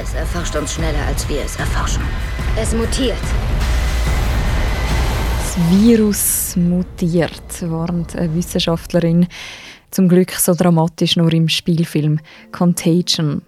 Es 0.00 0.14
erforscht 0.14 0.54
uns 0.54 0.74
schneller, 0.74 1.04
als 1.06 1.28
wir 1.28 1.40
es 1.40 1.56
erforschen. 1.56 2.02
Es 2.56 2.72
mutiert. 2.72 3.16
Das 5.38 5.56
Virus 5.70 6.54
mutiert, 6.56 7.70
warnt 7.70 8.14
eine 8.14 8.32
Wissenschaftlerin. 8.34 9.26
Zum 9.90 10.08
Glück 10.08 10.30
so 10.32 10.54
dramatisch 10.54 11.16
nur 11.16 11.32
im 11.32 11.48
Spielfilm 11.48 12.20
Contagion. 12.52 13.42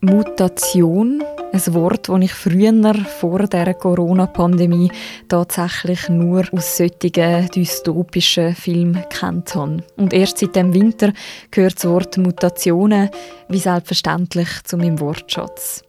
Mutation, 0.00 1.22
ein 1.54 1.74
Wort, 1.74 2.08
das 2.08 2.20
ich 2.20 2.34
früher 2.34 2.94
vor 3.20 3.46
der 3.46 3.74
Corona-Pandemie 3.74 4.90
tatsächlich 5.28 6.08
nur 6.08 6.44
aus 6.52 6.76
solchen 6.76 7.48
dystopischen 7.54 8.54
Filmen 8.54 9.04
kennt 9.08 9.54
habe. 9.54 9.84
Und 9.96 10.12
erst 10.12 10.38
seit 10.38 10.56
dem 10.56 10.74
Winter 10.74 11.12
gehört 11.50 11.76
das 11.76 11.88
Wort 11.88 12.18
Mutationen 12.18 13.08
wie 13.48 13.58
selbstverständlich 13.58 14.48
zu 14.64 14.76
meinem 14.76 14.98
Wortschatz. 14.98 15.82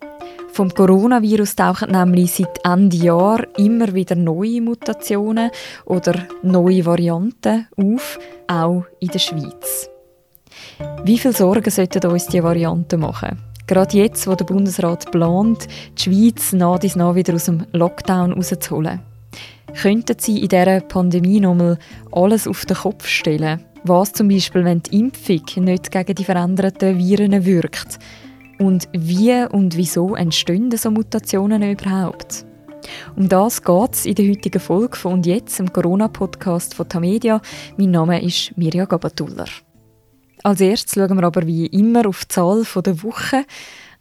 Vom 0.54 0.70
Coronavirus 0.70 1.55
tauchen 1.55 1.91
nämlich 1.91 2.32
seit 2.32 2.63
Ende 2.63 2.95
Jahr 2.98 3.45
immer 3.57 3.93
wieder 3.93 4.16
neue 4.16 4.62
Mutationen 4.62 5.49
oder 5.85 6.13
neue 6.43 6.85
Varianten 6.85 7.68
auf, 7.76 8.20
auch 8.48 8.85
in 8.99 9.09
der 9.09 9.20
Schweiz. 9.20 9.90
Wie 11.04 11.18
viel 11.18 11.35
Sorgen 11.35 11.70
sollten 11.70 12.05
uns 12.07 12.27
diese 12.27 12.43
Varianten 12.43 13.02
machen? 13.02 13.55
Gerade 13.68 13.98
jetzt, 13.98 14.28
wo 14.28 14.36
der 14.36 14.46
Bundesrat 14.46 15.12
plant, 15.12 15.68
die 15.98 16.04
Schweiz 16.04 16.54
nach 16.54 16.78
dies 16.78 16.96
nach 16.96 17.16
wieder 17.16 17.34
aus 17.34 17.46
dem 17.46 17.66
Lockdown 17.72 18.34
rauszuholen. 18.34 19.02
Könnten 19.82 20.16
Sie 20.20 20.41
in 20.41 20.50
dieser 20.50 20.82
Pandemie 20.82 21.40
nochmal 21.40 21.80
alles 22.12 22.48
auf 22.48 22.66
den 22.66 22.78
Kopf 22.78 23.08
stellen? 23.08 23.64
Was 23.84 24.14
zum 24.14 24.30
Beispiel, 24.30 24.64
wenn 24.64 24.82
die 24.84 25.00
Impfung 25.00 25.66
nicht 25.66 25.91
gegen 25.91 26.16
die 26.16 26.24
veränderten 26.24 26.98
Viren 26.98 27.46
wirkt? 27.46 27.99
Und 28.60 28.88
wie 28.94 29.46
und 29.52 29.76
wieso 29.76 30.16
entstehen 30.16 30.72
so 30.77 30.91
Mutationen 30.91 31.62
überhaupt? 31.63 32.46
Um 33.16 33.27
das 33.27 33.63
geht 33.63 33.94
es 33.94 34.05
in 34.05 34.16
der 34.16 34.29
heutigen 34.29 34.60
Folge 34.60 34.96
von 34.96 35.13
«Und 35.13 35.26
jetzt», 35.26 35.60
im 35.60 35.74
Corona-Podcast 35.74 36.76
von 36.76 36.88
Tamedia. 36.88 37.41
Mein 37.77 37.91
Name 37.91 38.22
ist 38.22 38.55
Mirja 38.57 38.85
Gabatuller. 38.85 39.48
Als 40.46 40.62
erstes 40.62 40.93
schauen 40.93 41.18
wir 41.18 41.24
aber 41.24 41.48
wie 41.48 41.65
immer 41.65 42.05
auf 42.07 42.26
die 42.26 42.27
Zahl 42.27 42.63
der 42.63 43.01
Woche. 43.01 43.46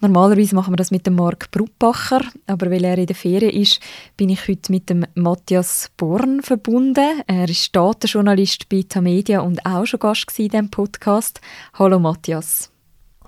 Normalerweise 0.03 0.55
machen 0.55 0.75
wir 0.75 0.77
das 0.77 0.91
mit 0.91 1.07
dem 1.07 1.15
Marc 1.15 1.51
Bruppacher, 1.51 2.21
aber 2.47 2.71
weil 2.71 2.85
er 2.85 2.99
in 2.99 3.07
der 3.07 3.17
Ferien 3.17 3.63
ist, 3.63 3.81
bin 4.19 4.29
ich 4.29 4.47
heute 4.47 4.71
mit 4.71 4.91
dem 4.91 5.07
Matthias 5.15 5.91
Born 5.97 6.43
verbunden. 6.43 7.23
Er 7.27 7.49
ist 7.49 7.75
Datenjournalist 7.75 8.69
bei 8.69 8.85
Tamedia 8.87 9.41
und 9.41 9.65
auch 9.65 9.87
schon 9.87 10.01
Gast 10.01 10.39
in 10.39 10.51
diesem 10.51 10.69
Podcast. 10.69 11.41
Hallo 11.79 11.99
Matthias. 11.99 12.71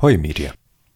Hoi 0.03 0.19
Mirja. 0.19 0.53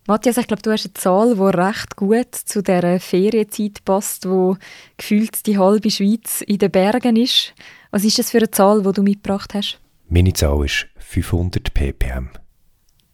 Matthias, 0.07 0.37
ich 0.37 0.47
glaube, 0.47 0.61
du 0.61 0.73
hast 0.73 0.85
eine 0.85 0.93
Zahl, 0.93 1.35
die 1.35 1.57
recht 1.59 1.97
gut 1.97 2.35
zu 2.35 2.63
der 2.63 3.01
Ferienzeit 3.01 3.83
passt, 3.87 4.29
wo 4.29 4.59
gefühlt 4.99 5.47
die 5.47 5.57
halbe 5.57 5.91
Schweiz 5.91 6.43
in 6.43 6.59
den 6.59 6.71
Bergen 6.71 7.17
ist. 7.17 7.55
Was 7.93 8.05
ist 8.05 8.19
das 8.19 8.31
für 8.31 8.39
eine 8.39 8.51
Zahl, 8.51 8.83
die 8.83 8.93
du 8.93 9.03
mitgebracht 9.03 9.55
hast? 9.55 9.81
Meine 10.11 10.35
Zahl 10.35 10.67
ist 10.67 10.90
500 11.11 11.75
ppm. 11.75 12.31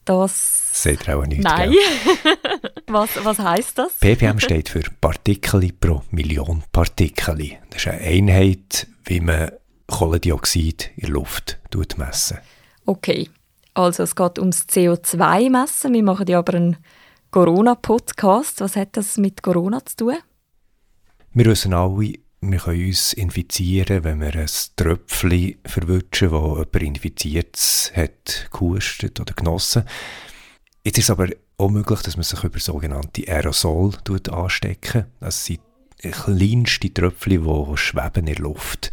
Das... 0.05 0.83
Seht 0.83 1.09
ihr 1.09 1.19
auch 1.19 1.27
nicht, 1.27 1.43
Nein. 1.43 1.73
was, 2.87 3.09
was 3.25 3.39
heisst 3.39 3.79
das? 3.79 3.95
ppm 3.95 4.39
steht 4.47 4.69
für 4.69 4.83
Partikel 5.01 5.73
pro 5.73 6.03
Million 6.11 6.63
Partikel. 6.71 7.59
Das 7.71 7.81
ist 7.81 7.89
eine 7.89 8.03
Einheit, 8.03 8.87
wie 9.05 9.21
man 9.21 9.51
Kohlendioxid 9.87 10.91
in 10.97 11.07
der 11.07 11.11
Luft 11.11 11.59
messen. 11.97 12.39
Okay, 12.85 13.31
also 13.73 14.03
es 14.03 14.15
geht 14.15 14.39
ums 14.39 14.67
CO2-Messen. 14.69 15.95
Wir 15.95 16.03
machen 16.03 16.27
ja 16.27 16.41
aber 16.41 16.55
einen 16.55 16.77
Corona-Podcast. 17.31 18.61
Was 18.61 18.77
hat 18.77 18.97
das 18.97 19.17
mit 19.17 19.43
Corona 19.43 19.85
zu 19.87 19.97
tun? 19.97 20.17
Wir 21.33 21.47
wissen 21.47 21.73
alle, 21.73 22.12
wir 22.53 22.59
können 22.59 22.87
uns 22.87 23.12
infizieren, 23.12 24.05
wenn 24.05 24.21
wir 24.21 24.34
ein 24.34 24.51
Tröpfchen 24.77 25.57
verwutschen, 25.65 26.31
wo 26.31 26.57
jemand 26.57 26.83
infiziert 26.83 27.93
hat, 27.95 28.49
gehustet 28.53 29.21
oder 29.21 29.34
genossen. 29.34 29.84
Jetzt 30.85 30.99
ist 30.99 31.05
es 31.05 31.11
aber 31.11 31.29
auch 31.59 31.71
möglich, 31.71 32.01
dass 32.03 32.17
man 32.17 32.25
sich 32.25 32.43
über 32.45 32.59
sogenannte 32.59 33.27
Aerosol 33.29 33.93
anstecken 34.31 35.06
Das 35.21 35.45
sind 35.45 35.61
kleinste 36.01 36.93
Tröpfchen, 36.93 37.43
die 37.43 37.77
schweben 37.77 38.27
in 38.27 38.35
der 38.35 38.37
Luft. 38.37 38.91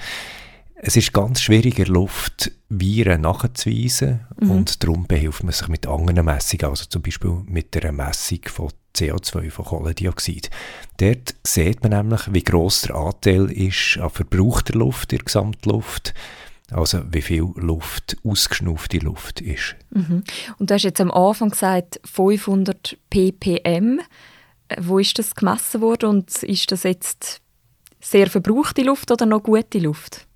Es 0.76 0.98
ist 0.98 1.14
ganz 1.14 1.42
schwierig, 1.42 1.80
in 1.80 1.86
der 1.86 1.94
Luft 1.94 2.52
Viren 2.68 3.22
nachzuweisen 3.22 4.28
mhm. 4.40 4.52
und 4.52 4.84
darum 4.84 5.08
behilft 5.08 5.44
man 5.44 5.54
sich 5.54 5.68
mit 5.70 5.88
anderen 5.88 6.26
Messungen, 6.26 6.66
also 6.66 6.86
zum 6.86 7.02
Beispiel 7.02 7.42
mit 7.46 7.74
der 7.74 7.92
Messung 7.92 8.40
von 8.48 8.70
CO2, 8.96 9.52
von 9.52 9.66
Kohlendioxid. 9.66 10.50
Dort 10.98 11.36
sieht 11.44 11.82
man 11.84 11.92
nämlich, 11.92 12.22
wie 12.32 12.44
gross 12.44 12.82
der 12.82 12.96
Anteil 12.96 13.52
ist 13.52 13.98
an 14.00 14.10
verbrauchter 14.10 14.78
Luft 14.78 15.12
in 15.12 15.20
der 15.20 15.26
Gesamtluft, 15.26 16.14
also 16.72 17.02
wie 17.12 17.22
viel 17.22 17.52
Luft, 17.56 18.18
ausgeschnuffte 18.24 19.00
Luft 19.00 19.42
ist. 19.42 19.76
Mhm. 19.92 20.24
Und 20.58 20.70
du 20.70 20.74
hast 20.74 20.84
jetzt 20.84 21.02
am 21.02 21.12
Anfang 21.12 21.50
gesagt, 21.50 22.00
500 22.06 22.98
ppm. 23.10 24.02
Wo 24.80 24.98
ist 24.98 25.20
das 25.20 25.36
gemessen 25.36 25.82
worden 25.82 26.10
und 26.10 26.44
ist 26.44 26.72
das 26.72 26.84
jetzt 26.84 27.42
sehr 28.00 28.28
verbrauchte 28.28 28.82
Luft 28.82 29.12
oder 29.12 29.26
noch 29.26 29.44
gute 29.44 29.80
Luft? 29.80 30.28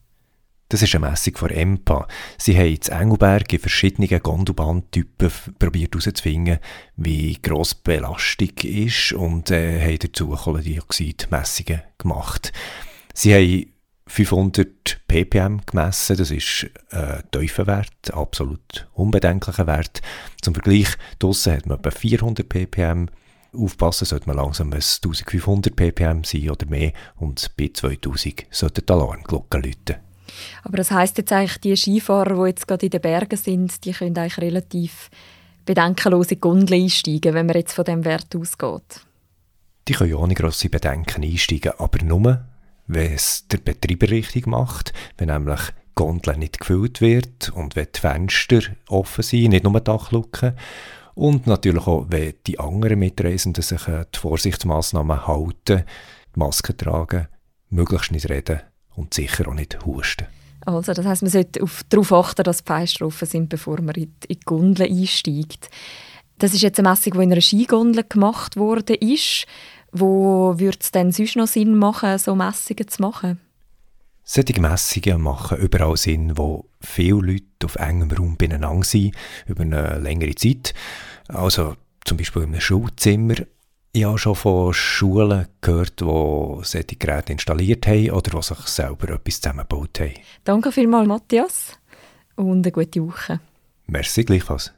Das 0.70 0.82
ist 0.82 0.94
eine 0.96 1.10
Messung 1.10 1.38
von 1.38 1.50
EMPA. 1.50 2.08
Sie 2.38 2.58
haben 2.58 2.68
in 2.68 2.92
Engelberg 2.92 3.54
in 3.54 3.60
verschiedenen 3.60 4.22
Gondelbahntypen 4.22 5.32
probiert 5.58 5.94
herauszufinden, 5.94 6.60
wie 6.98 7.38
gross 7.42 7.76
die 7.76 7.92
Belastung 7.92 8.52
ist 8.64 9.14
und 9.14 9.50
äh, 9.50 9.82
haben 9.82 10.00
dazu 10.00 10.28
Kohlendioxidmessungen 10.28 11.84
gemacht. 11.98 12.52
Sie 13.14 13.34
haben 13.34 13.72
500 14.08 15.02
ppm 15.08 15.62
gemessen, 15.66 16.18
das 16.18 16.32
ist 16.32 16.68
ein 16.92 17.24
tiefer 17.32 17.68
Wert, 17.68 18.14
absolut 18.14 18.90
unbedenklicher 18.94 19.68
Wert. 19.68 20.02
Zum 20.42 20.54
Vergleich, 20.54 20.90
draussen 21.20 21.54
hat 21.54 21.66
man 21.66 21.80
etwa 21.80 21.92
400 21.92 22.48
ppm, 22.48 23.10
aufpassen 23.54 24.06
sollte 24.06 24.28
man 24.28 24.38
langsam 24.38 24.72
1500 24.72 25.76
ppm 25.76 26.24
sein 26.24 26.50
oder 26.50 26.66
mehr 26.68 26.92
und 27.16 27.56
bei 27.58 27.70
2000 27.74 28.46
sollte 28.52 28.82
die 28.82 28.94
Alarmglocke 28.94 29.58
läuten. 29.58 30.07
Aber 30.64 30.78
das 30.78 30.92
heißt 30.92 31.18
jetzt 31.18 31.32
eigentlich, 31.32 31.60
die 31.60 31.76
Skifahrer, 31.76 32.36
die 32.36 32.50
jetzt 32.50 32.68
gerade 32.68 32.86
in 32.86 32.90
den 32.92 33.02
Bergen 33.02 33.38
sind, 33.38 33.84
die 33.86 33.92
können 33.92 34.18
eigentlich 34.18 34.38
relativ 34.38 35.10
bedenkenlos 35.66 36.32
in 36.32 36.42
Gondel 36.42 36.82
einsteigen, 36.82 37.34
wenn 37.34 37.46
man 37.46 37.58
jetzt 37.58 37.74
von 37.74 37.86
dem 37.86 38.06
Wert 38.06 38.36
ausgeht. 38.36 39.06
Die 39.88 39.94
können 39.94 40.16
ohne 40.16 40.34
grosse 40.34 40.70
Bedenken 40.70 41.24
einsteigen, 41.24 41.74
aber 41.78 42.04
nur, 42.04 42.46
wenn 42.88 43.14
es 43.14 43.48
der 43.48 43.58
Betreiber 43.58 44.10
richtig 44.10 44.48
macht, 44.48 44.94
wenn 45.18 45.30
nämlich 45.30 45.60
die 45.60 45.74
Gondel 45.96 46.38
nicht 46.38 46.60
gefüllt 46.60 47.02
wird 47.02 47.50
und 47.50 47.76
wenn 47.76 47.88
die 47.94 48.00
Fenster 48.00 48.62
offen 48.88 49.24
sind, 49.24 49.50
nicht 49.50 49.64
nur 49.64 49.80
Dachluken. 49.80 50.54
Und 51.16 51.48
natürlich 51.48 51.88
auch, 51.88 52.06
wenn 52.10 52.36
die 52.46 52.60
anderen 52.60 53.00
Mitreisenden 53.00 53.64
sich 53.64 53.82
die 53.86 54.20
Vorsichtsmaßnahmen 54.20 55.26
halten, 55.26 55.84
die 56.36 56.40
Maske 56.40 56.78
tragen, 56.78 57.28
möglichst 57.70 58.12
nicht 58.12 58.30
reden 58.30 58.62
und 58.98 59.14
sicher 59.14 59.48
auch 59.48 59.54
nicht 59.54 59.86
husten. 59.86 60.28
Also 60.66 60.94
das 60.94 61.06
heißt, 61.06 61.22
man 61.22 61.32
sollte 61.32 61.64
auf, 61.64 61.84
darauf 61.88 62.12
achten, 62.12 62.44
dass 62.44 62.62
Feinstrophen 62.62 63.28
sind, 63.28 63.50
bevor 63.50 63.82
man 63.82 63.96
in 63.96 64.14
die, 64.22 64.34
in 64.34 64.40
die 64.40 64.40
Gondel 64.42 64.88
einsteigt. 64.88 65.70
Das 66.40 66.54
ist 66.54 66.62
jetzt 66.62 66.78
eine 66.80 66.90
Messung, 66.90 67.14
die 67.14 67.24
in 67.24 67.32
einer 67.32 67.42
Skigondel 67.42 68.04
gemacht 68.04 68.56
ist. 68.56 69.46
Wo 69.94 70.60
würde 70.60 70.78
es 70.82 70.92
denn 70.92 71.12
sonst 71.12 71.38
noch 71.38 71.48
Sinn 71.48 71.76
machen, 71.76 72.20
so 72.20 72.36
Messungen 72.36 72.88
zu 72.88 73.02
machen? 73.02 73.40
Solche 74.24 74.60
Messungen 74.60 75.22
machen 75.22 75.58
überall 75.58 75.96
Sinn, 75.96 76.38
wo 76.38 76.66
viele 76.82 77.22
Leute 77.22 77.66
auf 77.66 77.76
engem 77.78 78.12
Raum 78.12 78.36
beieinander 78.36 78.84
sind, 78.84 79.16
über 79.46 79.62
eine 79.62 80.00
längere 80.00 80.36
Zeit. 80.36 80.74
Also 81.30 81.76
zum 82.04 82.18
Beispiel 82.18 82.44
in 82.44 82.50
einem 82.50 82.60
Schulzimmer 82.60 83.36
ich 83.92 84.04
habe 84.06 84.18
schon 84.18 84.36
von 84.36 84.74
Schulen 84.74 85.48
gehört, 85.62 86.00
die 86.02 86.06
solche 86.64 86.96
Geräte 86.98 87.34
installiert 87.34 87.88
haben 87.88 88.12
oder 88.12 88.32
die 88.32 88.42
sich 88.42 88.60
selber 88.60 89.10
etwas 89.10 89.42
zusammengebaut 89.42 90.00
haben. 90.00 90.14
Danke 90.44 90.72
vielmals, 90.72 91.08
Matthias, 91.08 91.80
und 92.36 92.66
eine 92.66 92.72
gute 92.72 93.06
Woche. 93.06 93.40
Merci 93.88 94.24
gleichfalls. 94.24 94.74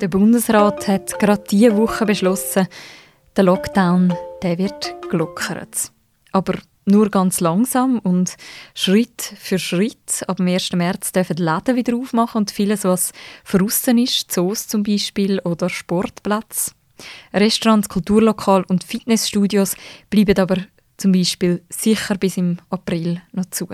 Der 0.00 0.08
Bundesrat 0.08 0.86
hat 0.88 1.18
gerade 1.18 1.44
diese 1.50 1.76
Woche 1.76 2.04
beschlossen, 2.04 2.66
der 3.36 3.44
Lockdown 3.44 4.12
der 4.44 4.58
wird 4.58 4.94
gelockert. 5.10 5.90
Aber 6.32 6.54
nur 6.86 7.10
ganz 7.10 7.40
langsam 7.40 7.98
und 7.98 8.36
Schritt 8.74 9.22
für 9.38 9.58
Schritt. 9.58 10.24
Ab 10.26 10.38
dem 10.38 10.48
1. 10.48 10.72
März 10.72 11.12
dürfen 11.12 11.36
die 11.36 11.42
Läden 11.42 11.76
wieder 11.76 11.96
aufmachen 11.96 12.38
und 12.38 12.50
vieles, 12.50 12.84
was 12.84 13.12
verrissen 13.42 13.98
ist, 13.98 14.30
Zoos 14.30 14.68
zum 14.68 14.82
Beispiel 14.82 15.40
oder 15.40 15.68
Sportplatz. 15.68 16.74
Restaurants, 17.32 17.88
Kulturlokal 17.88 18.64
und 18.68 18.84
Fitnessstudios 18.84 19.76
bleiben 20.10 20.38
aber 20.38 20.58
zum 20.96 21.12
Beispiel 21.12 21.62
sicher 21.68 22.16
bis 22.16 22.36
im 22.36 22.58
April 22.70 23.20
noch 23.32 23.46
zu. 23.46 23.68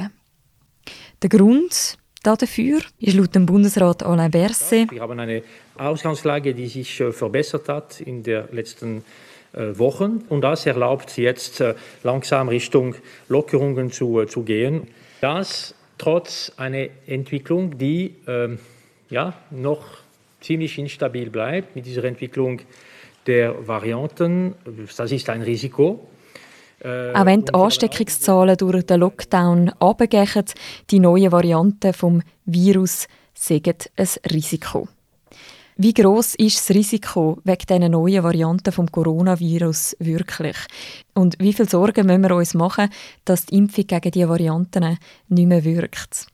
Der 1.23 1.29
Grund 1.29 1.99
dafür 2.23 2.81
ist 2.99 3.15
laut 3.15 3.35
dem 3.35 3.47
Bundesrat 3.47 4.03
Alain 4.03 4.31
Berset. 4.31 4.91
Wir 4.91 5.03
haben 5.03 5.21
eine 5.21 5.43
Ausgangslage, 5.77 6.55
die 6.55 6.67
sich 6.67 7.01
äh, 7.01 7.13
verbessert 7.13 7.69
hat 7.69 8.01
in 8.01 8.23
den 8.23 8.45
letzten 8.53 8.99
äh, 8.99 9.03
Wochen 9.79 10.25
und 10.29 10.43
das 10.43 10.67
erlaubt 10.67 11.17
jetzt 11.17 11.61
äh, 11.61 11.75
langsam 12.03 12.49
Richtung 12.49 12.95
Lockerungen 13.29 13.91
zu, 13.91 14.25
zu 14.27 14.43
gehen. 14.43 14.89
Das 15.21 15.75
trotz 15.99 16.53
einer 16.57 16.87
Entwicklung, 17.07 17.77
die 17.77 18.17
ähm, 18.27 18.59
ja, 19.11 19.35
noch 19.51 19.85
ziemlich 20.41 20.79
instabil 20.79 21.31
bleibt 21.31 21.77
mit 21.77 21.87
dieser 21.87 22.05
Entwicklung 22.05 22.61
der 23.27 23.67
Varianten. 23.67 24.55
Das 24.97 25.13
ist 25.13 25.29
ein 25.29 25.43
Risiko. 25.43 26.09
Äh, 26.83 27.13
Auch 27.13 27.27
wenn 27.27 27.45
die 27.45 27.53
Ansteckungszahlen 27.53 28.57
durch 28.57 28.85
den 28.85 29.01
Lockdown 29.01 29.69
runtergehen, 29.81 30.47
die 30.91 31.01
neuen 31.01 31.31
Varianten 31.31 31.93
des 31.93 32.25
Virus 32.47 33.09
sagen 33.35 33.75
ein 33.97 34.09
Risiko. 34.31 34.89
Wie 35.83 35.95
groß 35.95 36.35
ist 36.35 36.59
das 36.59 36.77
Risiko 36.77 37.39
wegen 37.43 37.65
dieser 37.67 37.89
neuen 37.89 38.23
Varianten 38.23 38.71
vom 38.71 38.93
Coronavirus 38.93 39.97
wirklich? 39.99 40.59
Und 41.15 41.37
wie 41.39 41.55
viel 41.55 41.71
Sorgen 41.71 42.07
müssen 42.07 42.21
wir 42.21 42.37
uns 42.37 42.53
machen, 42.53 42.91
dass 43.25 43.47
die 43.47 43.57
Impfung 43.57 43.87
gegen 43.87 44.11
diese 44.11 44.29
Varianten 44.29 44.99
nicht 45.29 45.47
mehr 45.47 45.65
wirkt? 45.65 46.27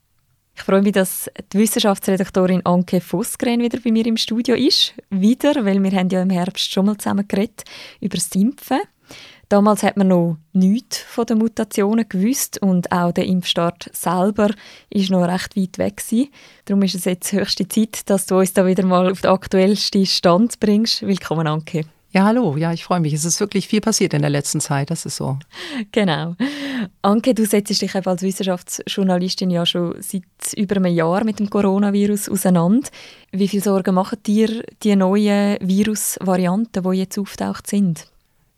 Ich 0.57 0.63
freue 0.63 0.83
mich, 0.83 0.95
dass 0.95 1.31
die 1.53 1.59
Wissenschaftsredaktorin 1.61 2.67
Anke 2.67 3.01
Vossgren 3.01 3.61
wieder 3.61 3.79
bei 3.79 3.93
mir 3.93 4.05
im 4.07 4.17
Studio 4.17 4.57
ist. 4.57 4.95
Wieder, 5.11 5.65
weil 5.65 5.81
wir 5.81 5.93
haben 5.93 6.09
ja 6.09 6.23
im 6.23 6.31
Herbst 6.31 6.73
schon 6.73 6.87
mal 6.87 6.97
zusammen 6.97 7.29
geredet 7.29 7.63
über 8.01 8.17
das 8.17 8.35
Impfen. 8.35 8.81
Damals 9.49 9.85
hat 9.85 9.97
man 9.97 10.09
noch 10.09 10.39
nichts 10.53 10.99
von 10.99 11.25
den 11.25 11.39
Mutationen 11.39 12.09
gewusst 12.09 12.61
und 12.61 12.91
auch 12.91 13.13
der 13.13 13.27
Impfstart 13.27 13.91
selber 13.93 14.51
ist 14.91 15.11
noch 15.11 15.27
recht 15.29 15.57
weit 15.57 15.79
weg 15.79 15.99
gewesen. 15.99 16.31
Darum 16.65 16.83
ist 16.83 16.97
es 16.97 17.05
jetzt 17.05 17.33
höchste 17.33 17.69
Zeit, 17.69 18.11
dass 18.11 18.27
du 18.27 18.39
uns 18.39 18.55
da 18.55 18.67
wieder 18.67 18.85
mal 18.85 19.09
auf 19.09 19.21
den 19.21 19.31
aktuellsten 19.31 20.05
Stand 20.05 20.59
bringst. 20.59 21.03
Willkommen, 21.03 21.47
Anke. 21.47 21.85
Ja, 22.11 22.25
hallo. 22.25 22.57
Ja, 22.57 22.73
ich 22.73 22.83
freue 22.83 22.99
mich. 22.99 23.13
Es 23.13 23.25
ist 23.25 23.39
wirklich 23.39 23.69
viel 23.69 23.81
passiert 23.81 24.15
in 24.15 24.23
der 24.23 24.31
letzten 24.31 24.61
Zeit. 24.61 24.91
Das 24.91 25.07
ist 25.07 25.17
so. 25.17 25.39
Genau. 25.93 26.35
Anke, 27.03 27.35
du 27.35 27.45
setzt 27.47 27.81
dich 27.81 27.95
als 27.95 28.23
Wissenschaftsjournalistin 28.23 29.51
ja 29.51 29.65
schon 29.65 29.95
seit 30.01 30.25
über 30.57 30.77
einem 30.77 30.95
Jahr 30.95 31.25
mit 31.25 31.39
dem 31.39 31.51
Coronavirus 31.51 32.31
auseinander. 32.31 32.89
Wie 33.33 33.49
viel 33.49 33.63
Sorgen 33.63 33.95
machen 33.95 34.19
dir 34.27 34.65
die 34.83 34.97
neuen 34.97 35.59
Virusvarianten, 35.61 36.83
die 36.83 36.99
jetzt 36.99 37.19
auftaucht 37.19 37.67
sind? 37.67 38.07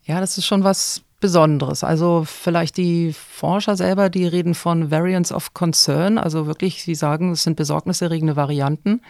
Ja, 0.09 0.19
das 0.19 0.39
ist 0.39 0.47
schon 0.47 0.63
was 0.63 1.03
Besonderes. 1.19 1.83
Also 1.83 2.23
vielleicht 2.25 2.77
die 2.77 3.13
Forscher 3.13 3.75
selber, 3.75 4.09
die 4.09 4.25
reden 4.25 4.55
von 4.55 4.89
Variants 4.89 5.31
of 5.31 5.53
Concern, 5.53 6.17
also 6.17 6.47
wirklich, 6.47 6.81
sie 6.81 6.95
sagen, 6.95 7.33
es 7.33 7.43
sind 7.43 7.55
besorgniserregende 7.55 8.35
Varianten. 8.35 9.01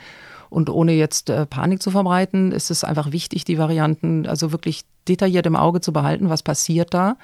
Und 0.50 0.70
ohne 0.70 0.92
jetzt 0.92 1.30
äh, 1.30 1.46
Panik 1.46 1.82
zu 1.82 1.92
verbreiten, 1.92 2.52
ist 2.52 2.70
es 2.70 2.84
einfach 2.84 3.14
wichtig, 3.14 3.46
die 3.46 3.58
Varianten 3.58 4.28
also 4.28 4.52
wirklich 4.52 4.82
detailliert 5.08 5.46
im 5.46 5.56
Auge 5.56 5.80
zu 5.80 5.94
behalten, 5.94 6.28
was 6.28 6.44
passiert 6.44 6.94
da. 6.94 7.16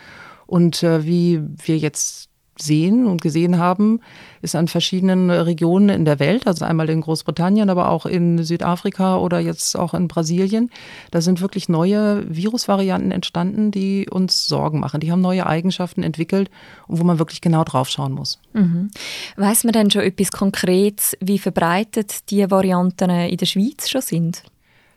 Und 0.47 0.81
äh, 0.81 1.03
wie 1.03 1.41
wir 1.41 1.77
jetzt 1.77 2.29
sehen 2.57 3.05
und 3.05 3.21
gesehen 3.21 3.57
haben, 3.57 3.99
ist 4.41 4.55
an 4.55 4.67
verschiedenen 4.67 5.29
Regionen 5.29 5.89
in 5.89 6.05
der 6.05 6.19
Welt, 6.19 6.47
also 6.47 6.65
einmal 6.65 6.89
in 6.89 7.01
Großbritannien, 7.01 7.69
aber 7.69 7.89
auch 7.89 8.05
in 8.05 8.43
Südafrika 8.43 9.17
oder 9.17 9.39
jetzt 9.39 9.77
auch 9.77 9.93
in 9.93 10.07
Brasilien, 10.07 10.69
da 11.11 11.21
sind 11.21 11.41
wirklich 11.41 11.67
neue 11.67 12.23
Virusvarianten 12.27 13.11
entstanden, 13.11 13.71
die 13.71 14.07
uns 14.09 14.47
Sorgen 14.47 14.79
machen. 14.79 15.01
Die 15.01 15.11
haben 15.11 15.21
neue 15.21 15.45
Eigenschaften 15.45 16.03
entwickelt 16.03 16.49
und 16.87 16.99
wo 16.99 17.03
man 17.03 17.19
wirklich 17.19 17.41
genau 17.41 17.63
drauf 17.63 17.89
schauen 17.89 18.13
muss. 18.13 18.39
Mhm. 18.53 18.91
Weiß 19.35 19.63
man 19.63 19.73
denn 19.73 19.91
schon 19.91 20.01
etwas 20.01 20.31
Konkretes, 20.31 21.17
wie 21.19 21.39
verbreitet 21.39 22.29
die 22.29 22.49
Varianten 22.49 23.09
in 23.09 23.37
der 23.37 23.45
Schweiz 23.45 23.89
schon 23.89 24.01
sind? 24.01 24.43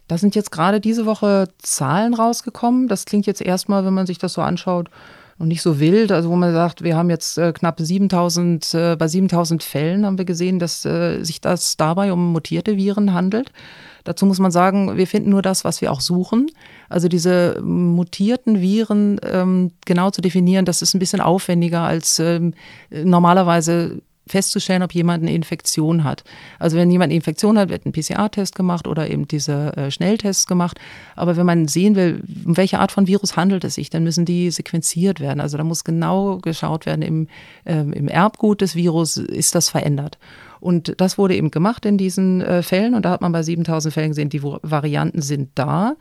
Da 0.06 0.16
sind 0.16 0.34
jetzt 0.34 0.50
gerade 0.50 0.80
diese 0.80 1.04
Woche 1.04 1.48
Zahlen 1.58 2.14
rausgekommen. 2.14 2.88
Das 2.88 3.04
klingt 3.04 3.26
jetzt 3.26 3.42
erstmal, 3.42 3.84
wenn 3.84 3.92
man 3.92 4.06
sich 4.06 4.16
das 4.18 4.32
so 4.32 4.40
anschaut, 4.40 4.88
und 5.38 5.48
nicht 5.48 5.62
so 5.62 5.80
wild. 5.80 6.12
Also 6.12 6.30
wo 6.30 6.36
man 6.36 6.52
sagt, 6.52 6.82
wir 6.82 6.96
haben 6.96 7.10
jetzt 7.10 7.38
äh, 7.38 7.52
knapp 7.52 7.80
7000, 7.80 8.74
äh, 8.74 8.96
bei 8.96 9.08
7000 9.08 9.62
Fällen 9.62 10.04
haben 10.04 10.18
wir 10.18 10.24
gesehen, 10.24 10.58
dass 10.58 10.84
äh, 10.84 11.22
sich 11.22 11.40
das 11.40 11.76
dabei 11.76 12.12
um 12.12 12.32
mutierte 12.32 12.76
Viren 12.76 13.14
handelt. 13.14 13.52
Dazu 14.04 14.24
muss 14.26 14.38
man 14.38 14.50
sagen, 14.50 14.96
wir 14.96 15.06
finden 15.06 15.30
nur 15.30 15.42
das, 15.42 15.64
was 15.64 15.80
wir 15.80 15.92
auch 15.92 16.00
suchen. 16.00 16.50
Also 16.88 17.08
diese 17.08 17.60
mutierten 17.60 18.60
Viren 18.60 19.20
ähm, 19.22 19.72
genau 19.84 20.10
zu 20.10 20.22
definieren, 20.22 20.64
das 20.64 20.82
ist 20.82 20.94
ein 20.94 20.98
bisschen 20.98 21.20
aufwendiger 21.20 21.82
als 21.82 22.18
ähm, 22.18 22.54
normalerweise 22.90 24.00
festzustellen, 24.28 24.82
ob 24.82 24.92
jemand 24.92 25.22
eine 25.22 25.32
Infektion 25.32 26.04
hat. 26.04 26.24
Also 26.58 26.76
wenn 26.76 26.90
jemand 26.90 27.10
eine 27.10 27.16
Infektion 27.16 27.58
hat, 27.58 27.68
wird 27.68 27.86
ein 27.86 27.92
PCR-Test 27.92 28.54
gemacht 28.54 28.86
oder 28.86 29.10
eben 29.10 29.26
diese 29.26 29.76
äh, 29.76 29.90
Schnelltests 29.90 30.46
gemacht. 30.46 30.78
Aber 31.16 31.36
wenn 31.36 31.46
man 31.46 31.68
sehen 31.68 31.96
will, 31.96 32.22
um 32.44 32.56
welche 32.56 32.78
Art 32.78 32.92
von 32.92 33.06
Virus 33.06 33.36
handelt 33.36 33.64
es 33.64 33.74
sich, 33.74 33.90
dann 33.90 34.04
müssen 34.04 34.24
die 34.24 34.50
sequenziert 34.50 35.20
werden. 35.20 35.40
Also 35.40 35.56
da 35.56 35.64
muss 35.64 35.84
genau 35.84 36.38
geschaut 36.38 36.86
werden, 36.86 37.02
im, 37.02 37.28
äh, 37.64 37.80
im 37.80 38.08
Erbgut 38.08 38.60
des 38.60 38.74
Virus 38.74 39.16
ist 39.16 39.54
das 39.54 39.70
verändert. 39.70 40.18
Und 40.60 41.00
das 41.00 41.18
wurde 41.18 41.36
eben 41.36 41.50
gemacht 41.50 41.86
in 41.86 41.98
diesen 41.98 42.40
äh, 42.40 42.62
Fällen. 42.62 42.94
Und 42.94 43.04
da 43.04 43.10
hat 43.10 43.20
man 43.20 43.32
bei 43.32 43.42
7000 43.42 43.94
Fällen 43.94 44.10
gesehen, 44.10 44.28
die 44.28 44.42
Varianten 44.42 45.22
sind 45.22 45.50
da. 45.54 45.94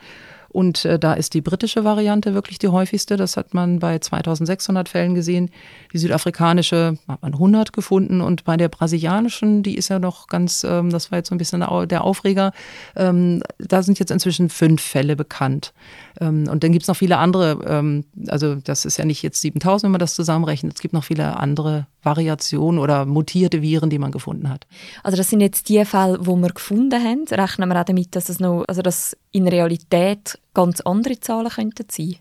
Und 0.57 0.85
äh, 0.85 0.97
da 0.97 1.13
ist 1.13 1.35
die 1.35 1.41
britische 1.41 1.83
Variante 1.83 2.33
wirklich 2.33 2.57
die 2.57 2.69
häufigste. 2.69 3.15
Das 3.15 3.37
hat 3.37 3.53
man 3.53 3.77
bei 3.77 3.99
2600 3.99 4.89
Fällen 4.89 5.13
gesehen. 5.13 5.51
Die 5.93 5.99
südafrikanische 5.99 6.97
hat 7.07 7.21
man 7.21 7.33
100 7.33 7.73
gefunden. 7.73 8.21
Und 8.21 8.43
bei 8.43 8.57
der 8.57 8.67
brasilianischen, 8.67 9.61
die 9.61 9.75
ist 9.75 9.89
ja 9.89 9.99
noch 9.99 10.25
ganz, 10.25 10.63
ähm, 10.67 10.89
das 10.89 11.11
war 11.11 11.19
jetzt 11.19 11.29
so 11.29 11.35
ein 11.35 11.37
bisschen 11.37 11.59
der 11.87 12.03
Aufreger, 12.03 12.53
ähm, 12.95 13.43
da 13.59 13.83
sind 13.83 13.99
jetzt 13.99 14.09
inzwischen 14.09 14.49
fünf 14.49 14.81
Fälle 14.81 15.15
bekannt. 15.15 15.73
Ähm, 16.19 16.47
und 16.49 16.63
dann 16.63 16.71
gibt 16.71 16.83
es 16.83 16.87
noch 16.87 16.95
viele 16.95 17.17
andere, 17.17 17.59
ähm, 17.65 18.05
also 18.27 18.55
das 18.55 18.85
ist 18.85 18.97
ja 18.97 19.05
nicht 19.05 19.21
jetzt 19.21 19.41
7000, 19.41 19.83
wenn 19.83 19.91
man 19.91 19.99
das 19.99 20.15
zusammenrechnet. 20.15 20.73
Es 20.75 20.81
gibt 20.81 20.93
noch 20.93 21.03
viele 21.03 21.37
andere 21.37 21.87
Variationen 22.03 22.79
oder 22.79 23.05
mutierte 23.05 23.61
Viren, 23.61 23.89
die 23.89 23.99
man 23.99 24.11
gefunden 24.11 24.49
hat. 24.49 24.65
Also 25.03 25.17
das 25.17 25.29
sind 25.29 25.41
jetzt 25.41 25.69
die 25.69 25.83
Fälle, 25.85 26.19
wo 26.21 26.35
wir 26.35 26.49
gefunden 26.49 27.03
haben. 27.03 27.25
Rechnen 27.29 27.69
wir 27.69 27.79
auch 27.79 27.85
damit, 27.85 28.15
dass 28.15 28.29
es 28.29 28.39
noch, 28.39 28.65
also 28.67 28.81
dass 28.81 29.17
in 29.31 29.47
Realität 29.47 30.39
ganz 30.53 30.81
andere 30.81 31.19
Zahlen 31.19 31.49
könnten 31.49 31.85
sein? 31.89 32.15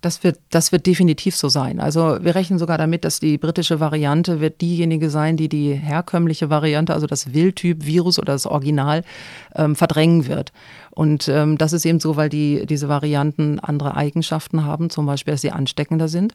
Das 0.00 0.24
wird, 0.24 0.38
das 0.48 0.72
wird 0.72 0.86
definitiv 0.86 1.36
so 1.36 1.48
sein. 1.48 1.78
Also 1.78 2.18
wir 2.22 2.34
rechnen 2.34 2.58
sogar 2.58 2.78
damit, 2.78 3.04
dass 3.04 3.20
die 3.20 3.36
britische 3.36 3.80
Variante 3.80 4.40
wird 4.40 4.60
diejenige 4.60 5.10
sein, 5.10 5.36
die 5.36 5.48
die 5.48 5.74
herkömmliche 5.74 6.48
Variante, 6.48 6.94
also 6.94 7.06
das 7.06 7.34
Wildtyp-Virus 7.34 8.18
oder 8.18 8.32
das 8.32 8.46
Original, 8.46 9.02
ähm, 9.54 9.76
verdrängen 9.76 10.26
wird. 10.26 10.52
Und 10.90 11.28
ähm, 11.28 11.56
das 11.56 11.72
ist 11.72 11.84
eben 11.84 12.00
so, 12.00 12.16
weil 12.16 12.28
die, 12.28 12.66
diese 12.66 12.88
Varianten 12.88 13.60
andere 13.60 13.96
Eigenschaften 13.96 14.64
haben, 14.64 14.90
zum 14.90 15.06
Beispiel, 15.06 15.32
dass 15.32 15.40
sie 15.40 15.52
ansteckender 15.52 16.08
sind. 16.08 16.34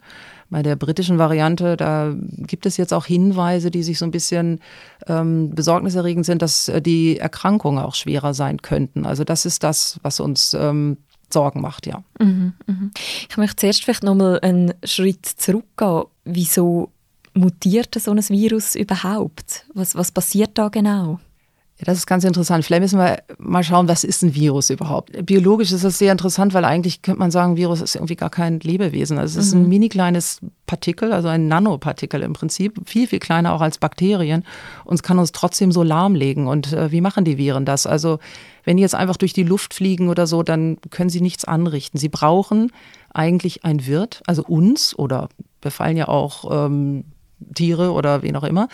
Bei 0.49 0.63
der 0.63 0.75
britischen 0.75 1.17
Variante, 1.17 1.75
da 1.75 2.13
gibt 2.15 2.65
es 2.65 2.77
jetzt 2.77 2.93
auch 2.93 3.05
Hinweise, 3.05 3.69
die 3.69 3.83
sich 3.83 3.97
so 3.97 4.05
ein 4.05 4.11
bisschen 4.11 4.59
ähm, 5.07 5.49
besorgniserregend 5.53 6.25
sind, 6.25 6.41
dass 6.41 6.69
äh, 6.69 6.81
die 6.81 7.17
Erkrankungen 7.17 7.83
auch 7.83 7.95
schwerer 7.95 8.33
sein 8.33 8.61
könnten. 8.61 9.05
Also 9.05 9.23
das 9.23 9.45
ist 9.45 9.63
das, 9.63 9.99
was 10.03 10.19
uns 10.19 10.53
ähm, 10.53 10.97
Sorgen 11.33 11.61
macht, 11.61 11.87
ja. 11.87 12.03
Mhm, 12.19 12.53
mhm. 12.67 12.91
Ich 13.29 13.37
möchte 13.37 13.57
zuerst 13.57 13.83
vielleicht 13.83 14.03
nochmal 14.03 14.39
einen 14.41 14.73
Schritt 14.83 15.25
zurückgehen. 15.25 16.03
Wieso 16.23 16.89
mutiert 17.33 17.95
so 17.99 18.11
ein 18.11 18.29
Virus 18.29 18.75
überhaupt? 18.75 19.65
Was, 19.73 19.95
was 19.95 20.11
passiert 20.11 20.51
da 20.57 20.69
genau? 20.69 21.19
Ja, 21.77 21.83
das 21.83 21.97
ist 21.97 22.07
ganz 22.07 22.23
interessant. 22.23 22.63
Vielleicht 22.63 22.83
müssen 22.83 22.99
wir 22.99 23.21
mal 23.37 23.61
schauen, 23.61 23.89
was 23.89 24.05
ist 24.05 24.23
ein 24.23 24.33
Virus 24.33 24.69
überhaupt? 24.69 25.25
Biologisch 25.25 25.73
ist 25.73 25.83
das 25.83 25.97
sehr 25.97 26.13
interessant, 26.13 26.53
weil 26.53 26.63
eigentlich 26.63 27.01
könnte 27.01 27.19
man 27.19 27.31
sagen, 27.31 27.57
Virus 27.57 27.81
ist 27.81 27.95
irgendwie 27.95 28.15
gar 28.15 28.29
kein 28.29 28.61
Lebewesen. 28.61 29.17
Also 29.17 29.37
es 29.37 29.47
ist 29.47 29.53
ein 29.53 29.63
mhm. 29.63 29.69
mini 29.69 29.89
kleines 29.89 30.39
Partikel, 30.67 31.11
also 31.11 31.27
ein 31.27 31.49
Nanopartikel 31.49 32.21
im 32.23 32.31
Prinzip, 32.31 32.79
viel, 32.85 33.07
viel 33.07 33.19
kleiner 33.19 33.51
auch 33.51 33.59
als 33.59 33.77
Bakterien 33.77 34.45
und 34.85 34.95
es 34.95 35.03
kann 35.03 35.19
uns 35.19 35.33
trotzdem 35.33 35.73
so 35.73 35.83
lahmlegen. 35.83 36.47
Und 36.47 36.71
äh, 36.71 36.93
wie 36.93 37.01
machen 37.01 37.25
die 37.25 37.37
Viren 37.37 37.65
das? 37.65 37.85
Also 37.85 38.19
wenn 38.65 38.77
die 38.77 38.83
jetzt 38.83 38.95
einfach 38.95 39.17
durch 39.17 39.33
die 39.33 39.43
Luft 39.43 39.73
fliegen 39.73 40.09
oder 40.09 40.27
so, 40.27 40.43
dann 40.43 40.77
können 40.89 41.09
sie 41.09 41.21
nichts 41.21 41.45
anrichten. 41.45 41.97
Sie 41.99 42.09
brauchen 42.09 42.71
eigentlich 43.13 43.63
ein 43.63 43.85
Wirt, 43.85 44.21
also 44.27 44.43
uns 44.43 44.97
oder 44.97 45.29
befallen 45.61 45.97
ja 45.97 46.07
auch 46.07 46.67
ähm, 46.69 47.05
Tiere 47.53 47.91
oder 47.91 48.23
wen 48.23 48.35
auch 48.35 48.43
immer. 48.43 48.67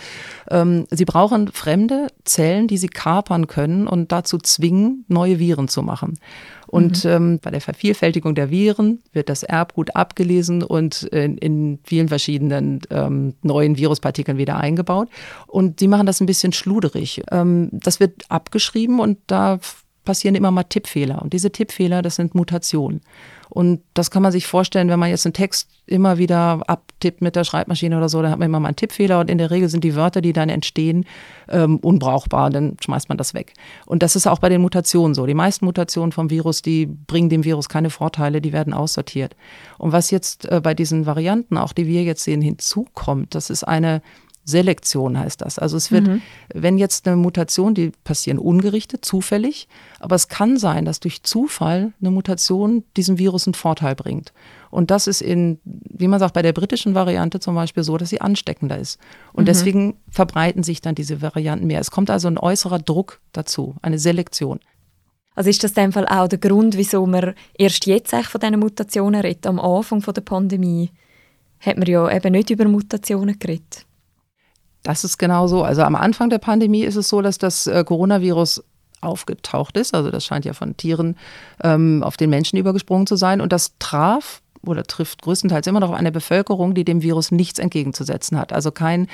Ähm, 0.50 0.86
sie 0.90 1.06
brauchen 1.06 1.50
fremde 1.50 2.08
Zellen, 2.24 2.68
die 2.68 2.78
sie 2.78 2.88
kapern 2.88 3.48
können 3.48 3.88
und 3.88 4.12
dazu 4.12 4.38
zwingen, 4.38 5.06
neue 5.08 5.40
Viren 5.40 5.68
zu 5.68 5.82
machen. 5.82 6.20
Und 6.68 7.04
mhm. 7.04 7.12
ähm, 7.12 7.40
bei 7.42 7.52
der 7.52 7.60
Vervielfältigung 7.60 8.34
der 8.34 8.50
Viren 8.50 9.00
wird 9.12 9.30
das 9.30 9.44
Erbgut 9.44 9.96
abgelesen 9.96 10.64
und 10.64 11.04
in, 11.04 11.38
in 11.38 11.80
vielen 11.84 12.08
verschiedenen 12.08 12.82
ähm, 12.90 13.34
neuen 13.42 13.78
Viruspartikeln 13.78 14.38
wieder 14.38 14.58
eingebaut. 14.58 15.10
Und 15.48 15.82
die 15.82 15.88
machen 15.88 16.06
das 16.06 16.22
ein 16.22 16.28
bisschen 16.28 16.54
schluderig. 16.54 17.24
Ähm, 17.32 17.70
das 17.74 18.00
wird 18.00 18.24
abgeschrieben 18.30 19.00
und 19.00 19.18
da 19.28 19.60
passieren 20.04 20.36
immer 20.36 20.52
mal 20.52 20.64
Tippfehler. 20.64 21.22
Und 21.22 21.34
diese 21.34 21.52
Tippfehler, 21.52 22.02
das 22.02 22.16
sind 22.16 22.36
Mutationen. 22.36 23.02
Und 23.50 23.82
das 23.94 24.12
kann 24.12 24.24
man 24.24 24.32
sich 24.32 24.48
vorstellen, 24.48 24.88
wenn 24.88 25.00
man 25.00 25.10
jetzt 25.10 25.26
einen 25.26 25.34
Text 25.34 25.70
immer 25.86 26.18
wieder 26.18 26.62
abtippt 26.68 27.22
mit 27.22 27.36
der 27.36 27.44
Schreibmaschine 27.44 27.98
oder 27.98 28.08
so, 28.08 28.22
dann 28.22 28.32
hat 28.32 28.40
man 28.40 28.46
immer 28.46 28.62
mal 28.62 28.70
einen 28.70 28.78
Tippfehler 28.78 29.20
und 29.20 29.30
in 29.30 29.38
der 29.38 29.52
Regel 29.52 29.68
sind 29.68 29.84
die 29.84 29.94
Wörter, 29.94 30.22
die 30.22 30.32
dann 30.32 30.48
entstehen, 30.48 31.04
ähm, 31.50 31.78
unbrauchbar. 31.80 32.50
Dann 32.50 32.78
schmeißt 32.82 33.10
man 33.10 33.18
das 33.18 33.34
weg. 33.34 33.54
Und 33.86 34.04
das 34.04 34.16
ist 34.16 34.26
auch 34.26 34.40
bei 34.40 34.48
den 34.48 34.62
Mutationen 34.62 35.14
so. 35.14 35.26
Die 35.26 35.34
meisten 35.34 35.66
Mutationen 35.66 36.14
vom 36.14 36.30
Virus, 36.30 36.62
die 36.62 36.86
bringen 36.86 37.28
dem 37.28 37.44
Virus 37.44 37.68
keine 37.68 37.90
Vorteile, 37.90 38.40
die 38.40 38.54
werden 38.54 38.74
aussortiert. 38.74 39.36
Und 39.78 39.92
was 39.92 40.12
jetzt 40.12 40.50
äh, 40.50 40.62
bei 40.64 40.74
diesen 40.74 41.06
Varianten, 41.06 41.58
auch 41.58 41.74
die 41.74 41.88
wir 41.88 42.04
jetzt 42.04 42.24
sehen, 42.24 42.42
hinzukommt, 42.42 43.36
das 43.36 43.50
ist 43.50 43.66
eine 43.66 44.02
Selektion 44.44 45.18
heißt 45.20 45.42
das. 45.42 45.60
Also 45.60 45.78
es 45.78 45.92
wird, 45.92 46.08
mhm. 46.08 46.22
wenn 46.54 46.78
jetzt 46.78 47.08
eine 47.08 47.16
Mutation, 47.16 47.74
die 47.74 47.92
passieren 48.04 48.40
ungerichtet, 48.40 49.06
zufällig, 49.06 49.68
aber 50.00 50.16
es 50.16 50.28
kann 50.28 50.58
sein, 50.58 50.86
dass 50.86 51.00
durch 51.00 51.24
Zufall 51.24 51.94
eine 52.02 52.12
Mutation 52.12 52.84
diesem 52.98 53.20
Virus 53.20 53.48
einen 53.48 53.54
Vorteil 53.54 53.96
bringt. 53.96 54.34
Und 54.72 54.90
das 54.90 55.08
ist 55.08 55.22
in, 55.22 55.60
wie 55.64 56.08
man 56.08 56.20
sagt, 56.20 56.34
bei 56.34 56.42
der 56.42 56.54
britischen 56.54 56.96
Variante 56.96 57.40
zum 57.40 57.56
Beispiel 57.56 57.84
so, 57.84 57.98
dass 57.98 58.10
sie 58.10 58.22
ansteckender 58.22 58.78
ist. 58.78 59.00
Und 59.34 59.44
mhm. 59.44 59.48
deswegen 59.48 59.98
verbreiten 60.10 60.64
sich 60.64 60.82
dann 60.82 60.96
diese 60.96 61.22
Varianten 61.22 61.68
mehr. 61.68 61.80
Es 61.80 61.92
kommt 61.92 62.10
also 62.10 62.28
ein 62.28 62.38
äußerer 62.38 62.80
Druck 62.80 63.20
dazu, 63.34 63.76
eine 63.82 64.00
Selektion. 64.00 64.60
Also 65.36 65.50
ist 65.50 65.64
das 65.64 65.72
in 65.72 65.84
dem 65.84 65.92
Fall 65.94 66.08
auch 66.08 66.28
der 66.28 66.40
Grund, 66.40 66.78
wieso 66.78 67.06
man 67.06 67.34
erst 67.58 67.86
jetzt 67.86 68.14
eigentlich 68.14 68.28
von 68.28 68.42
diesen 68.42 68.60
Mutationen 68.60 69.22
redet? 69.22 69.46
Am 69.46 69.60
Anfang 69.60 70.02
der 70.02 70.22
Pandemie 70.22 70.92
hat 71.60 71.78
man 71.78 71.88
ja 71.88 72.10
eben 72.12 72.32
nicht 72.34 72.50
über 72.50 72.66
Mutationen 72.66 73.38
geredet. 73.38 73.86
Das 74.84 75.04
ist 75.04 75.18
genau 75.18 75.48
so. 75.48 75.64
Also 75.64 75.84
am 75.84 75.96
Anfang 75.96 76.30
der 76.30 76.40
Pandemie 76.40 76.84
ist 76.84 76.96
es 76.96 77.10
so, 77.10 77.22
dass 77.22 77.38
das 77.38 77.68
äh, 77.68 77.84
Coronavirus 77.84 78.64
aufgetaucht 79.02 79.78
ist. 79.78 79.94
Also 79.94 80.12
das 80.12 80.26
scheint 80.26 80.46
ja 80.46 80.54
von 80.54 80.78
Tieren 80.78 81.18
ähm, 81.64 82.04
auf 82.04 82.18
den 82.18 82.30
Menschen 82.30 82.58
übergesprungen 82.58 83.08
zu 83.08 83.16
sein. 83.16 83.42
Und 83.42 83.52
das 83.52 83.74
traf 83.80 84.42
oder 84.64 84.84
trifft 84.84 85.24
größtenteils 85.24 85.66
immer 85.68 85.80
noch 85.80 85.92
eine 85.92 86.12
Bevölkerung, 86.12 86.76
die 86.76 86.86
dem 86.86 87.02
Virus 87.02 87.32
nichts 87.32 87.60
entgegenzusetzen 87.60 88.38
hat. 88.38 88.54
Also 88.54 88.72
kein, 88.72 89.08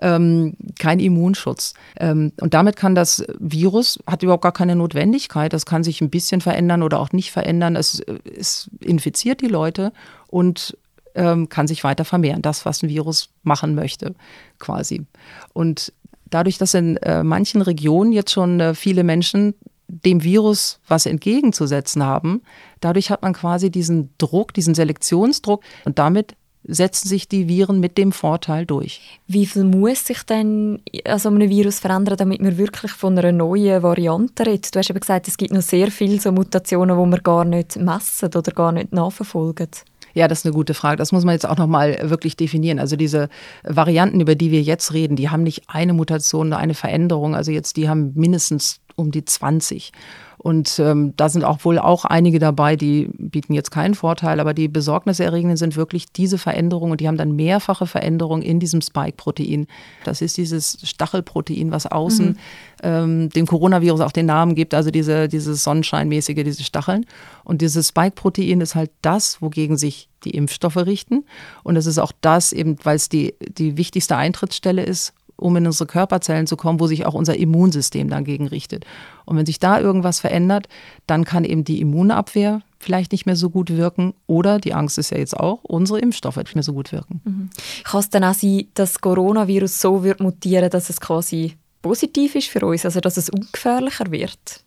ähm, 0.00 0.56
kein 0.78 0.98
Immunschutz. 0.98 1.74
Ähm, 1.98 2.32
und 2.40 2.54
damit 2.54 2.76
kann 2.76 2.94
das 2.94 3.24
Virus, 3.38 3.98
hat 4.06 4.22
überhaupt 4.22 4.42
gar 4.42 4.52
keine 4.52 4.74
Notwendigkeit. 4.74 5.52
Das 5.52 5.66
kann 5.66 5.84
sich 5.84 6.00
ein 6.00 6.10
bisschen 6.10 6.40
verändern 6.40 6.82
oder 6.82 6.98
auch 6.98 7.12
nicht 7.12 7.30
verändern. 7.30 7.76
Es, 7.76 8.00
es 8.00 8.70
infiziert 8.80 9.40
die 9.40 9.46
Leute 9.46 9.92
und 10.26 10.76
ähm, 11.18 11.48
kann 11.48 11.66
sich 11.66 11.84
weiter 11.84 12.04
vermehren. 12.04 12.40
Das, 12.40 12.64
was 12.64 12.82
ein 12.82 12.88
Virus 12.88 13.30
machen 13.42 13.74
möchte, 13.74 14.14
quasi. 14.58 15.04
Und 15.52 15.92
dadurch, 16.30 16.58
dass 16.58 16.74
in 16.74 16.96
äh, 16.98 17.22
manchen 17.22 17.60
Regionen 17.60 18.12
jetzt 18.12 18.32
schon 18.32 18.60
äh, 18.60 18.74
viele 18.74 19.04
Menschen 19.04 19.54
dem 19.88 20.22
Virus 20.22 20.80
was 20.86 21.06
entgegenzusetzen 21.06 22.02
haben, 22.02 22.42
dadurch 22.80 23.10
hat 23.10 23.22
man 23.22 23.32
quasi 23.32 23.70
diesen 23.70 24.10
Druck, 24.18 24.52
diesen 24.52 24.74
Selektionsdruck 24.74 25.62
und 25.84 25.98
damit 25.98 26.36
setzen 26.64 27.08
sich 27.08 27.28
die 27.28 27.48
Viren 27.48 27.80
mit 27.80 27.96
dem 27.96 28.12
Vorteil 28.12 28.66
durch. 28.66 29.00
Wie 29.26 29.46
viel 29.46 29.64
muss 29.64 30.04
sich 30.04 30.22
denn 30.24 30.82
also 31.04 31.30
einem 31.30 31.48
Virus 31.48 31.80
verändern, 31.80 32.18
damit 32.18 32.42
man 32.42 32.58
wirklich 32.58 32.92
von 32.92 33.18
einer 33.18 33.32
neuen 33.32 33.82
Variante 33.82 34.44
redet? 34.44 34.74
Du 34.74 34.78
hast 34.78 34.90
eben 34.90 35.00
gesagt, 35.00 35.28
es 35.28 35.38
gibt 35.38 35.52
noch 35.52 35.62
sehr 35.62 35.90
viele 35.90 36.20
so 36.20 36.30
Mutationen, 36.30 36.98
die 36.98 37.06
man 37.06 37.22
gar 37.22 37.44
nicht 37.46 37.76
messen 37.76 38.28
oder 38.34 38.52
gar 38.52 38.72
nicht 38.72 38.92
nachverfolgen. 38.92 39.68
Ja, 40.14 40.28
das 40.28 40.40
ist 40.40 40.46
eine 40.46 40.54
gute 40.54 40.74
Frage. 40.74 40.96
Das 40.96 41.12
muss 41.12 41.24
man 41.24 41.32
jetzt 41.32 41.46
auch 41.46 41.56
nochmal 41.56 41.98
wirklich 42.10 42.36
definieren. 42.36 42.78
Also 42.78 42.96
diese 42.96 43.28
Varianten, 43.64 44.20
über 44.20 44.34
die 44.34 44.50
wir 44.50 44.62
jetzt 44.62 44.92
reden, 44.92 45.16
die 45.16 45.30
haben 45.30 45.42
nicht 45.42 45.64
eine 45.68 45.92
Mutation, 45.92 46.52
eine 46.52 46.74
Veränderung. 46.74 47.34
Also 47.34 47.50
jetzt, 47.50 47.76
die 47.76 47.88
haben 47.88 48.12
mindestens 48.14 48.80
um 48.96 49.10
die 49.10 49.24
20. 49.24 49.92
Und 50.38 50.78
ähm, 50.78 51.14
da 51.16 51.28
sind 51.28 51.44
auch 51.44 51.64
wohl 51.64 51.78
auch 51.78 52.04
einige 52.04 52.38
dabei, 52.38 52.76
die 52.76 53.10
bieten 53.18 53.54
jetzt 53.54 53.70
keinen 53.70 53.94
Vorteil, 53.94 54.38
aber 54.38 54.54
die 54.54 54.68
besorgniserregenden 54.68 55.56
sind 55.56 55.76
wirklich 55.76 56.12
diese 56.12 56.38
Veränderungen 56.38 56.92
und 56.92 57.00
die 57.00 57.08
haben 57.08 57.16
dann 57.16 57.34
mehrfache 57.34 57.86
Veränderungen 57.86 58.42
in 58.42 58.60
diesem 58.60 58.80
Spike-Protein. 58.80 59.66
Das 60.04 60.22
ist 60.22 60.36
dieses 60.36 60.78
Stachelprotein, 60.84 61.72
was 61.72 61.86
außen 61.86 62.26
mhm. 62.28 62.36
ähm, 62.84 63.28
dem 63.30 63.46
Coronavirus 63.46 64.00
auch 64.00 64.12
den 64.12 64.26
Namen 64.26 64.54
gibt, 64.54 64.74
also 64.74 64.92
diese, 64.92 65.26
dieses 65.26 65.64
Sonnenscheinmäßige, 65.64 66.44
diese 66.44 66.62
Stacheln. 66.62 67.04
Und 67.42 67.60
dieses 67.60 67.88
Spike-Protein 67.88 68.60
ist 68.60 68.76
halt 68.76 68.92
das, 69.02 69.42
wogegen 69.42 69.76
sich 69.76 70.08
die 70.24 70.30
Impfstoffe 70.30 70.76
richten. 70.76 71.24
Und 71.64 71.76
es 71.76 71.86
ist 71.86 71.98
auch 71.98 72.12
das 72.20 72.52
eben, 72.52 72.76
weil 72.84 72.96
es 72.96 73.08
die, 73.08 73.34
die 73.40 73.76
wichtigste 73.76 74.16
Eintrittsstelle 74.16 74.84
ist, 74.84 75.14
um 75.38 75.56
in 75.56 75.66
unsere 75.66 75.86
Körperzellen 75.86 76.46
zu 76.46 76.56
kommen, 76.56 76.80
wo 76.80 76.86
sich 76.86 77.06
auch 77.06 77.14
unser 77.14 77.36
Immunsystem 77.36 78.10
dagegen 78.10 78.48
richtet. 78.48 78.84
Und 79.24 79.36
wenn 79.36 79.46
sich 79.46 79.58
da 79.58 79.80
irgendwas 79.80 80.20
verändert, 80.20 80.68
dann 81.06 81.24
kann 81.24 81.44
eben 81.44 81.64
die 81.64 81.80
Immunabwehr 81.80 82.62
vielleicht 82.78 83.12
nicht 83.12 83.26
mehr 83.26 83.36
so 83.36 83.50
gut 83.50 83.70
wirken 83.70 84.14
oder, 84.26 84.58
die 84.58 84.74
Angst 84.74 84.98
ist 84.98 85.10
ja 85.10 85.18
jetzt 85.18 85.36
auch, 85.36 85.60
unsere 85.64 85.98
Impfstoffe 85.98 86.36
nicht 86.36 86.54
mehr 86.54 86.62
so 86.62 86.72
gut 86.72 86.92
wirken. 86.92 87.20
Mhm. 87.24 87.50
Kann 87.84 88.00
es 88.00 88.10
dann 88.10 88.24
auch 88.24 88.34
sein, 88.34 88.66
dass 88.74 88.92
das 88.92 89.00
Coronavirus 89.00 89.80
so 89.80 90.04
wird 90.04 90.20
mutieren, 90.20 90.70
dass 90.70 90.90
es 90.90 91.00
quasi 91.00 91.56
positiv 91.82 92.34
ist 92.34 92.48
für 92.48 92.64
uns, 92.64 92.84
also 92.84 93.00
dass 93.00 93.16
es 93.16 93.30
ungefährlicher 93.30 94.10
wird? 94.10 94.62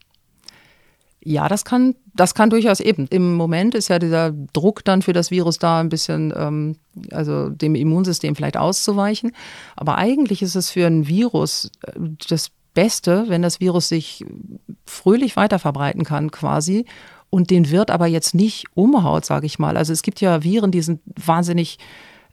Ja, 1.24 1.48
das 1.48 1.64
kann, 1.64 1.94
das 2.14 2.34
kann 2.34 2.50
durchaus 2.50 2.80
eben. 2.80 3.06
Im 3.08 3.36
Moment 3.36 3.76
ist 3.76 3.88
ja 3.88 4.00
dieser 4.00 4.32
Druck 4.52 4.84
dann 4.84 5.02
für 5.02 5.12
das 5.12 5.30
Virus 5.30 5.58
da 5.58 5.78
ein 5.78 5.88
bisschen, 5.88 6.32
ähm, 6.36 6.76
also 7.12 7.48
dem 7.48 7.76
Immunsystem 7.76 8.34
vielleicht 8.34 8.56
auszuweichen. 8.56 9.32
Aber 9.76 9.98
eigentlich 9.98 10.42
ist 10.42 10.56
es 10.56 10.70
für 10.70 10.86
ein 10.86 11.06
Virus 11.06 11.70
äh, 11.86 11.92
das 12.28 12.50
Beste, 12.74 13.26
wenn 13.28 13.42
das 13.42 13.60
Virus 13.60 13.88
sich 13.88 14.24
fröhlich 14.84 15.36
weiter 15.36 15.58
verbreiten 15.58 16.04
kann, 16.04 16.30
quasi. 16.30 16.86
Und 17.30 17.50
den 17.50 17.70
wird 17.70 17.90
aber 17.90 18.06
jetzt 18.06 18.34
nicht 18.34 18.66
umhaut, 18.74 19.24
sage 19.24 19.46
ich 19.46 19.58
mal. 19.58 19.76
Also 19.76 19.92
es 19.92 20.02
gibt 20.02 20.20
ja 20.20 20.42
Viren, 20.42 20.72
die 20.72 20.82
sind 20.82 21.00
wahnsinnig 21.06 21.78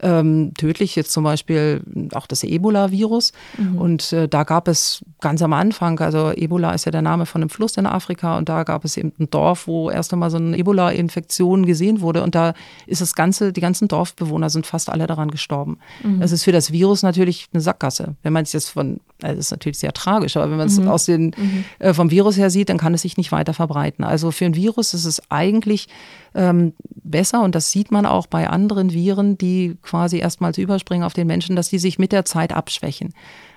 ähm, 0.01 0.53
tödlich, 0.57 0.95
jetzt 0.95 1.11
zum 1.11 1.23
Beispiel 1.23 1.81
auch 2.13 2.27
das 2.27 2.43
Ebola-Virus. 2.43 3.31
Mhm. 3.57 3.77
Und 3.77 4.13
äh, 4.13 4.27
da 4.27 4.43
gab 4.43 4.67
es 4.67 5.03
ganz 5.21 5.41
am 5.41 5.53
Anfang, 5.53 5.99
also 5.99 6.31
Ebola 6.31 6.73
ist 6.73 6.85
ja 6.85 6.91
der 6.91 7.01
Name 7.01 7.25
von 7.25 7.41
einem 7.41 7.49
Fluss 7.49 7.77
in 7.77 7.85
Afrika 7.85 8.37
und 8.37 8.49
da 8.49 8.63
gab 8.63 8.85
es 8.85 8.97
eben 8.97 9.11
ein 9.19 9.29
Dorf, 9.29 9.67
wo 9.67 9.89
erst 9.89 10.13
einmal 10.13 10.29
so 10.29 10.37
eine 10.37 10.57
Ebola-Infektion 10.57 11.65
gesehen 11.65 12.01
wurde 12.01 12.23
und 12.23 12.35
da 12.35 12.53
ist 12.87 13.01
das 13.01 13.15
ganze, 13.15 13.51
die 13.51 13.61
ganzen 13.61 13.87
Dorfbewohner 13.87 14.49
sind 14.49 14.65
fast 14.65 14.89
alle 14.89 15.07
daran 15.07 15.31
gestorben. 15.31 15.77
Mhm. 16.03 16.19
Das 16.19 16.31
ist 16.31 16.43
für 16.43 16.51
das 16.51 16.71
Virus 16.71 17.03
natürlich 17.03 17.47
eine 17.53 17.61
Sackgasse. 17.61 18.15
Wenn 18.23 18.33
man 18.33 18.43
es 18.43 18.53
jetzt 18.53 18.69
von, 18.69 18.99
also 19.21 19.35
das 19.35 19.45
ist 19.47 19.51
natürlich 19.51 19.79
sehr 19.79 19.93
tragisch, 19.93 20.37
aber 20.37 20.49
wenn 20.49 20.57
man 20.57 20.67
es 20.67 20.79
mhm. 20.79 20.87
aus 20.87 21.05
den, 21.05 21.33
mhm. 21.37 21.65
äh, 21.79 21.93
vom 21.93 22.11
Virus 22.11 22.37
her 22.37 22.49
sieht, 22.49 22.69
dann 22.69 22.77
kann 22.77 22.93
es 22.93 23.01
sich 23.01 23.17
nicht 23.17 23.31
weiter 23.31 23.53
verbreiten. 23.53 24.03
Also 24.05 24.31
für 24.31 24.45
ein 24.45 24.55
Virus 24.55 24.93
ist 24.93 25.05
es 25.05 25.21
eigentlich 25.29 25.87
ähm, 26.35 26.73
besser 27.03 27.41
und 27.41 27.55
das 27.55 27.71
sieht 27.71 27.91
man 27.91 28.05
auch 28.05 28.27
bei 28.27 28.49
anderen 28.49 28.93
Viren, 28.93 29.37
die 29.37 29.77
quasi 29.81 30.17
erstmals 30.19 30.57
überspringen 30.57 31.03
auf 31.03 31.13
den 31.13 31.27
Menschen, 31.27 31.55
dass 31.55 31.69
die 31.69 31.79
sich 31.79 31.99
mit 31.99 32.11
der 32.11 32.25
Zeit 32.25 32.53
abschwächen. 32.53 33.13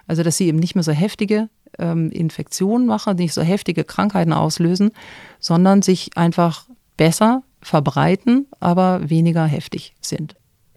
Also 0.07 0.23
dass 0.23 0.37
sie 0.37 0.49
eben 0.49 0.59
nicht 0.59 0.75
mehr 0.75 0.83
so 0.83 0.93
heftige 0.93 1.49
ähm, 1.79 2.11
Infektionen 2.11 2.87
machen, 2.87 3.17
nicht 3.17 3.35
so 3.35 3.43
heftige 3.43 3.85
Krankheiten 3.85 4.33
auslösen, 4.33 4.91
sondern 5.39 5.83
sich 5.83 6.11
einfach 6.17 6.67
besser 6.97 7.43
verbreiten, 7.61 8.47
aber 8.61 9.09
weniger 9.09 9.47
heftig 9.47 9.95
sind. 10.01 10.35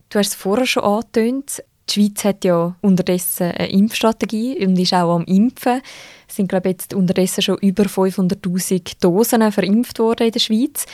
Du 0.10 0.20
hast 0.20 0.30
es 0.30 0.36
vorher 0.36 0.66
schon 0.66 0.84
angetönt. 0.84 1.64
Die 1.90 1.94
Schweiz 1.94 2.24
hat 2.24 2.44
ja 2.46 2.76
unterdessen 2.82 3.52
eine 3.52 3.70
Impfstrategie 3.70 4.66
und 4.66 4.78
ist 4.78 4.94
auch 4.94 5.16
am 5.16 5.26
Impfen. 5.26 5.82
Es 6.28 6.36
sind, 6.36 6.48
glaube 6.48 6.70
ich, 6.70 6.74
jetzt 6.74 6.94
unterdessen 6.94 7.42
schon 7.42 7.58
über 7.60 7.84
500.000 7.84 9.00
Dosen 9.02 9.52
verimpft 9.52 10.00
worden 10.00 10.28
in 10.28 10.32
der 10.32 10.40
Schweiz. 10.40 10.86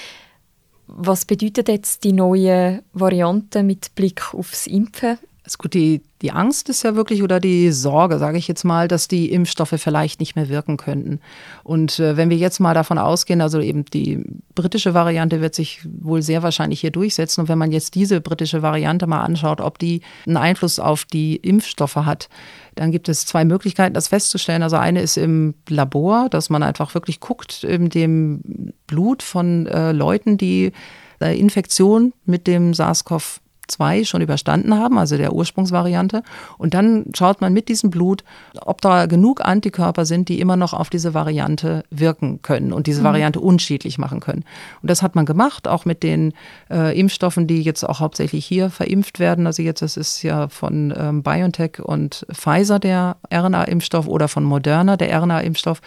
Was 0.93 1.25
bedeutet 1.25 1.69
jetzt 1.69 2.03
die 2.03 2.11
neue 2.11 2.83
Variante 2.93 3.63
mit 3.63 3.95
Blick 3.95 4.33
aufs 4.33 4.67
Impfen? 4.67 5.17
Also 5.43 5.57
gut, 5.57 5.73
die, 5.73 6.01
die 6.21 6.31
Angst 6.31 6.69
ist 6.69 6.83
ja 6.83 6.95
wirklich 6.95 7.23
oder 7.23 7.39
die 7.39 7.71
Sorge, 7.71 8.19
sage 8.19 8.37
ich 8.37 8.47
jetzt 8.47 8.63
mal, 8.63 8.87
dass 8.87 9.07
die 9.07 9.31
Impfstoffe 9.31 9.73
vielleicht 9.75 10.19
nicht 10.19 10.35
mehr 10.35 10.49
wirken 10.49 10.77
könnten. 10.77 11.19
Und 11.63 11.99
äh, 11.99 12.15
wenn 12.15 12.29
wir 12.29 12.37
jetzt 12.37 12.59
mal 12.59 12.75
davon 12.75 12.99
ausgehen, 12.99 13.41
also 13.41 13.59
eben 13.59 13.85
die 13.85 14.23
britische 14.53 14.93
Variante 14.93 15.41
wird 15.41 15.55
sich 15.55 15.81
wohl 15.83 16.21
sehr 16.21 16.43
wahrscheinlich 16.43 16.81
hier 16.81 16.91
durchsetzen. 16.91 17.41
Und 17.41 17.49
wenn 17.49 17.57
man 17.57 17.71
jetzt 17.71 17.95
diese 17.95 18.21
britische 18.21 18.61
Variante 18.61 19.07
mal 19.07 19.23
anschaut, 19.23 19.61
ob 19.61 19.79
die 19.79 20.01
einen 20.27 20.37
Einfluss 20.37 20.77
auf 20.77 21.05
die 21.05 21.37
Impfstoffe 21.37 21.95
hat, 21.95 22.29
dann 22.75 22.91
gibt 22.91 23.09
es 23.09 23.25
zwei 23.25 23.43
Möglichkeiten, 23.43 23.95
das 23.95 24.09
festzustellen. 24.09 24.61
Also 24.61 24.75
eine 24.75 25.01
ist 25.01 25.17
im 25.17 25.55
Labor, 25.67 26.29
dass 26.29 26.51
man 26.51 26.61
einfach 26.61 26.93
wirklich 26.93 27.19
guckt 27.19 27.63
in 27.63 27.89
dem 27.89 28.73
Blut 28.85 29.23
von 29.23 29.65
äh, 29.65 29.91
Leuten, 29.91 30.37
die 30.37 30.71
äh, 31.19 31.37
Infektion 31.39 32.13
mit 32.25 32.45
dem 32.45 32.73
SARS-CoV 32.75 33.39
2 33.71 34.03
schon 34.03 34.21
überstanden 34.21 34.77
haben, 34.77 34.97
also 34.97 35.17
der 35.17 35.33
Ursprungsvariante. 35.33 36.23
Und 36.57 36.73
dann 36.73 37.05
schaut 37.15 37.41
man 37.41 37.53
mit 37.53 37.69
diesem 37.69 37.89
Blut, 37.89 38.23
ob 38.61 38.81
da 38.81 39.05
genug 39.05 39.43
Antikörper 39.43 40.05
sind, 40.05 40.29
die 40.29 40.39
immer 40.39 40.55
noch 40.55 40.73
auf 40.73 40.89
diese 40.89 41.13
Variante 41.13 41.83
wirken 41.89 42.41
können 42.41 42.73
und 42.73 42.87
diese 42.87 43.01
mhm. 43.01 43.05
Variante 43.05 43.39
unschädlich 43.39 43.97
machen 43.97 44.19
können. 44.19 44.43
Und 44.81 44.89
das 44.89 45.01
hat 45.01 45.15
man 45.15 45.25
gemacht, 45.25 45.67
auch 45.67 45.85
mit 45.85 46.03
den 46.03 46.33
äh, 46.69 46.97
Impfstoffen, 46.97 47.47
die 47.47 47.61
jetzt 47.61 47.83
auch 47.83 47.99
hauptsächlich 47.99 48.45
hier 48.45 48.69
verimpft 48.69 49.19
werden. 49.19 49.47
Also 49.47 49.63
jetzt, 49.63 49.81
das 49.81 49.97
ist 49.97 50.21
ja 50.23 50.47
von 50.47 50.93
ähm, 50.97 51.23
BioNTech 51.23 51.79
und 51.81 52.25
Pfizer 52.31 52.79
der 52.79 53.17
RNA-Impfstoff 53.33 54.07
oder 54.07 54.27
von 54.27 54.43
Moderna 54.43 54.97
der 54.97 55.21
RNA-Impfstoff. 55.21 55.81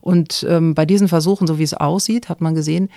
Und 0.00 0.46
ähm, 0.48 0.74
bei 0.74 0.86
diesen 0.86 1.08
Versuchen, 1.08 1.46
so 1.46 1.58
wie 1.58 1.62
es 1.62 1.74
aussieht, 1.74 2.28
hat 2.28 2.40
man 2.40 2.54
gesehen, 2.54 2.88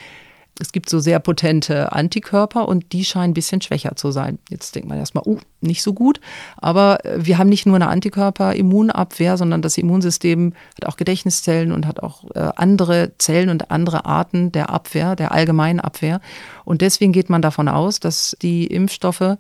es 0.60 0.72
gibt 0.72 0.90
so 0.90 1.00
sehr 1.00 1.20
potente 1.20 1.92
Antikörper 1.92 2.68
und 2.68 2.94
die 2.94 3.06
scheinen 3.06 3.32
ein 3.32 3.34
bisschen 3.34 3.62
schwächer 3.62 3.96
zu 3.96 4.12
sein. 4.12 4.38
Jetzt 4.50 4.76
denkt 4.76 4.88
man 4.88 5.00
erstmal, 5.00 5.24
oh, 5.26 5.40
nicht 5.62 5.82
so 5.82 5.94
gut. 5.94 6.20
Aber 6.58 7.04
äh, 7.06 7.26
wir 7.26 7.38
haben 7.38 7.50
nicht 7.50 7.66
nur 7.66 7.76
eine 7.76 7.88
Antikörper-Immunabwehr, 7.88 9.38
sondern 9.38 9.64
das 9.64 9.78
Immunsystem 9.78 10.54
hat 10.80 10.88
auch 10.88 10.98
Gedächtniszellen 10.98 11.72
und 11.72 11.88
hat 11.88 12.04
auch 12.04 12.24
äh, 12.36 12.52
andere 12.56 13.14
Zellen 13.18 13.50
und 13.50 13.72
andere 13.72 14.06
Arten 14.06 14.52
der 14.52 14.70
Abwehr, 14.70 15.16
der 15.16 15.32
allgemeinen 15.32 15.80
Abwehr. 15.80 16.22
Und 16.66 16.82
deswegen 16.82 17.14
geht 17.14 17.30
man 17.30 17.42
davon 17.42 17.68
aus, 17.68 18.00
dass 18.00 18.38
die 18.42 18.68
Impfstoffe 18.68 19.38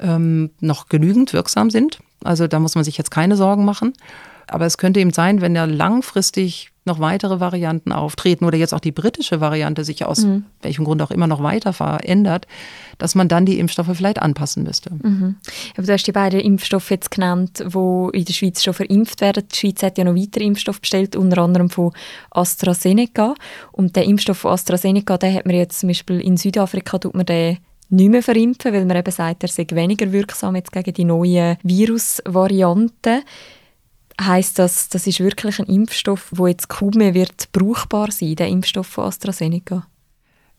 ähm, 0.00 0.50
noch 0.60 0.88
genügend 0.88 1.34
wirksam 1.34 1.68
sind. 1.68 1.98
Also 2.24 2.46
da 2.46 2.58
muss 2.58 2.74
man 2.74 2.84
sich 2.84 2.96
jetzt 2.96 3.10
keine 3.10 3.36
Sorgen 3.36 3.64
machen. 3.64 3.92
Aber 4.48 4.66
es 4.66 4.78
könnte 4.78 5.00
eben 5.00 5.12
sein, 5.12 5.40
wenn 5.40 5.54
ja 5.54 5.64
langfristig 5.64 6.70
noch 6.88 6.98
weitere 6.98 7.38
Varianten 7.38 7.92
auftreten 7.92 8.44
oder 8.44 8.58
jetzt 8.58 8.74
auch 8.74 8.80
die 8.80 8.90
britische 8.90 9.40
Variante 9.40 9.84
sich 9.84 10.04
aus 10.04 10.24
mhm. 10.24 10.44
welchem 10.62 10.84
Grund 10.84 11.00
auch 11.02 11.12
immer 11.12 11.28
noch 11.28 11.42
weiter 11.42 11.72
verändert, 11.72 12.48
dass 12.96 13.14
man 13.14 13.28
dann 13.28 13.46
die 13.46 13.60
Impfstoffe 13.60 13.94
vielleicht 13.94 14.20
anpassen 14.20 14.64
müsste. 14.64 14.90
Mhm. 14.90 15.36
Aber 15.76 15.86
du 15.86 15.92
hast 15.92 16.04
die 16.04 16.12
beiden 16.12 16.40
Impfstoffe 16.40 16.90
jetzt 16.90 17.12
genannt, 17.12 17.60
die 17.60 18.18
in 18.18 18.24
der 18.24 18.32
Schweiz 18.32 18.64
schon 18.64 18.74
verimpft 18.74 19.20
werden. 19.20 19.44
Die 19.52 19.56
Schweiz 19.56 19.82
hat 19.82 19.98
ja 19.98 20.04
noch 20.04 20.16
weitere 20.16 20.44
Impfstoffe 20.44 20.80
bestellt, 20.80 21.14
unter 21.14 21.42
anderem 21.42 21.70
von 21.70 21.92
AstraZeneca. 22.30 23.34
Und 23.70 23.94
der 23.94 24.04
Impfstoff 24.04 24.38
von 24.38 24.52
AstraZeneca, 24.52 25.18
den 25.18 25.34
hat 25.34 25.46
man 25.46 25.54
jetzt 25.54 25.78
zum 25.80 25.88
Beispiel 25.88 26.20
in 26.20 26.36
Südafrika, 26.36 26.98
tut 26.98 27.14
man 27.14 27.26
den 27.26 27.58
nicht 27.90 28.10
mehr 28.10 28.22
verimpfen, 28.22 28.72
weil 28.72 28.84
man 28.84 28.96
eben 28.96 29.10
sagt, 29.10 29.42
er 29.44 29.48
sei 29.48 29.66
weniger 29.70 30.10
wirksam 30.12 30.56
jetzt 30.56 30.72
gegen 30.72 30.92
die 30.92 31.04
neuen 31.04 31.56
Virusvarianten 31.62 33.22
heißt 34.20 34.58
das, 34.58 34.88
das 34.88 35.06
ist 35.06 35.20
wirklich 35.20 35.58
ein 35.58 35.66
Impfstoff, 35.66 36.28
wo 36.30 36.46
jetzt 36.46 36.68
kaum 36.68 36.90
mehr 36.96 37.14
wird 37.14 37.50
brauchbar 37.52 38.10
sein, 38.10 38.36
der 38.36 38.48
Impfstoff 38.48 38.86
von 38.86 39.04
AstraZeneca? 39.04 39.86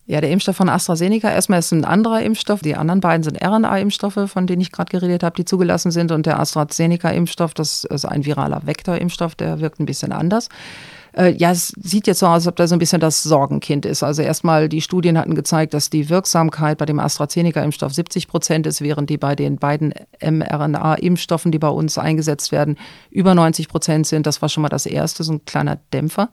Ja, 0.09 0.21
der 0.21 0.31
Impfstoff 0.31 0.55
von 0.55 0.69
AstraZeneca, 0.69 1.31
erstmal 1.31 1.59
ist 1.59 1.71
ein 1.71 1.85
anderer 1.85 2.23
Impfstoff. 2.23 2.61
Die 2.61 2.75
anderen 2.75 2.99
beiden 2.99 3.23
sind 3.23 3.43
RNA-Impfstoffe, 3.43 4.19
von 4.25 4.47
denen 4.47 4.59
ich 4.59 4.71
gerade 4.71 4.89
geredet 4.89 5.21
habe, 5.21 5.35
die 5.35 5.45
zugelassen 5.45 5.91
sind. 5.91 6.11
Und 6.11 6.25
der 6.25 6.39
AstraZeneca-Impfstoff, 6.39 7.53
das 7.53 7.83
ist 7.83 8.05
ein 8.05 8.25
viraler 8.25 8.65
Vektorimpfstoff, 8.65 9.35
der 9.35 9.59
wirkt 9.59 9.79
ein 9.79 9.85
bisschen 9.85 10.11
anders. 10.11 10.49
Äh, 11.15 11.31
ja, 11.33 11.51
es 11.51 11.73
sieht 11.81 12.07
jetzt 12.07 12.19
so 12.19 12.27
aus, 12.27 12.33
als 12.33 12.47
ob 12.47 12.55
da 12.55 12.67
so 12.67 12.75
ein 12.75 12.79
bisschen 12.79 12.99
das 12.99 13.23
Sorgenkind 13.23 13.85
ist. 13.85 14.03
Also 14.03 14.21
erstmal, 14.21 14.69
die 14.69 14.81
Studien 14.81 15.17
hatten 15.17 15.35
gezeigt, 15.35 15.73
dass 15.73 15.89
die 15.89 16.09
Wirksamkeit 16.09 16.77
bei 16.77 16.85
dem 16.85 16.99
AstraZeneca-Impfstoff 16.99 17.93
70 17.93 18.27
Prozent 18.27 18.67
ist, 18.67 18.81
während 18.81 19.09
die 19.09 19.17
bei 19.17 19.35
den 19.35 19.57
beiden 19.57 19.93
mRNA-Impfstoffen, 20.21 21.51
die 21.51 21.59
bei 21.59 21.69
uns 21.69 21.97
eingesetzt 21.97 22.51
werden, 22.51 22.77
über 23.09 23.35
90 23.35 23.67
Prozent 23.67 24.07
sind. 24.07 24.25
Das 24.25 24.41
war 24.41 24.49
schon 24.49 24.61
mal 24.61 24.69
das 24.69 24.85
erste, 24.85 25.23
so 25.23 25.33
ein 25.33 25.45
kleiner 25.45 25.79
Dämpfer. 25.93 26.29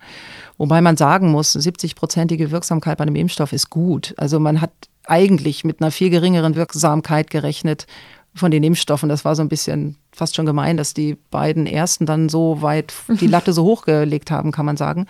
Wobei 0.58 0.80
man 0.80 0.96
sagen 0.96 1.30
muss, 1.30 1.54
70-prozentige 1.56 2.50
Wirksamkeit 2.50 2.98
bei 2.98 3.02
einem 3.02 3.16
Impfstoff 3.16 3.52
ist 3.52 3.70
gut. 3.70 4.14
Also 4.16 4.40
man 4.40 4.60
hat 4.60 4.72
eigentlich 5.06 5.64
mit 5.64 5.80
einer 5.80 5.90
viel 5.90 6.10
geringeren 6.10 6.56
Wirksamkeit 6.56 7.30
gerechnet 7.30 7.86
von 8.36 8.50
den 8.50 8.62
Impfstoffen. 8.62 9.08
Das 9.08 9.24
war 9.24 9.34
so 9.34 9.42
ein 9.42 9.48
bisschen 9.48 9.96
fast 10.12 10.36
schon 10.36 10.46
gemein, 10.46 10.76
dass 10.76 10.94
die 10.94 11.16
beiden 11.30 11.66
ersten 11.66 12.06
dann 12.06 12.28
so 12.28 12.62
weit 12.62 12.94
die 13.08 13.26
Latte 13.26 13.52
so 13.52 13.64
hochgelegt 13.64 14.30
haben, 14.30 14.52
kann 14.52 14.66
man 14.66 14.76
sagen. 14.76 15.06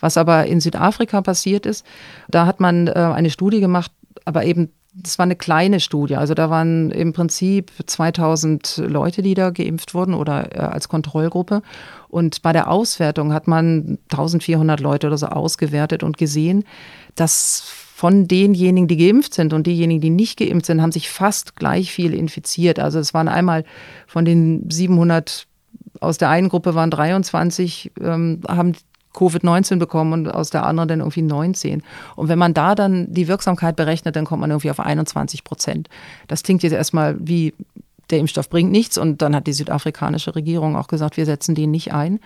Was 0.00 0.16
aber 0.16 0.46
in 0.46 0.60
Südafrika 0.60 1.22
passiert 1.22 1.66
ist, 1.66 1.84
da 2.28 2.46
hat 2.46 2.60
man 2.60 2.86
äh, 2.86 2.92
eine 2.92 3.30
Studie 3.30 3.60
gemacht, 3.60 3.90
aber 4.24 4.44
eben 4.44 4.70
das 4.98 5.18
war 5.18 5.24
eine 5.24 5.36
kleine 5.36 5.78
Studie. 5.78 6.16
Also 6.16 6.32
da 6.32 6.48
waren 6.48 6.90
im 6.90 7.12
Prinzip 7.12 7.70
2000 7.84 8.82
Leute, 8.86 9.20
die 9.20 9.34
da 9.34 9.50
geimpft 9.50 9.92
wurden 9.92 10.14
oder 10.14 10.56
äh, 10.56 10.58
als 10.58 10.88
Kontrollgruppe. 10.88 11.62
Und 12.08 12.40
bei 12.40 12.52
der 12.52 12.70
Auswertung 12.70 13.32
hat 13.34 13.46
man 13.46 13.98
1400 14.10 14.80
Leute 14.80 15.08
oder 15.08 15.18
so 15.18 15.26
ausgewertet 15.26 16.02
und 16.02 16.16
gesehen, 16.16 16.64
dass 17.14 17.85
von 17.96 18.28
denjenigen, 18.28 18.88
die 18.88 18.98
geimpft 18.98 19.32
sind 19.32 19.54
und 19.54 19.66
diejenigen, 19.66 20.02
die 20.02 20.10
nicht 20.10 20.38
geimpft 20.38 20.66
sind, 20.66 20.82
haben 20.82 20.92
sich 20.92 21.08
fast 21.08 21.56
gleich 21.56 21.90
viel 21.90 22.12
infiziert. 22.12 22.78
Also 22.78 22.98
es 22.98 23.14
waren 23.14 23.26
einmal 23.26 23.64
von 24.06 24.26
den 24.26 24.68
700 24.68 25.46
aus 26.02 26.18
der 26.18 26.28
einen 26.28 26.50
Gruppe 26.50 26.74
waren 26.74 26.90
23, 26.90 27.92
ähm, 28.02 28.42
haben 28.46 28.74
Covid-19 29.14 29.78
bekommen 29.78 30.12
und 30.12 30.28
aus 30.28 30.50
der 30.50 30.66
anderen 30.66 30.88
dann 30.88 30.98
irgendwie 31.00 31.22
19. 31.22 31.82
Und 32.16 32.28
wenn 32.28 32.38
man 32.38 32.52
da 32.52 32.74
dann 32.74 33.14
die 33.14 33.28
Wirksamkeit 33.28 33.76
berechnet, 33.76 34.14
dann 34.14 34.26
kommt 34.26 34.42
man 34.42 34.50
irgendwie 34.50 34.70
auf 34.70 34.78
21 34.78 35.42
Prozent. 35.42 35.88
Das 36.28 36.42
klingt 36.42 36.62
jetzt 36.62 36.74
erstmal 36.74 37.16
wie 37.18 37.54
der 38.10 38.18
Impfstoff 38.18 38.50
bringt 38.50 38.70
nichts 38.70 38.98
und 38.98 39.22
dann 39.22 39.34
hat 39.34 39.46
die 39.46 39.52
südafrikanische 39.54 40.34
Regierung 40.34 40.76
auch 40.76 40.88
gesagt, 40.88 41.16
wir 41.16 41.24
setzen 41.24 41.54
den 41.54 41.70
nicht 41.70 41.94
ein. 41.94 42.20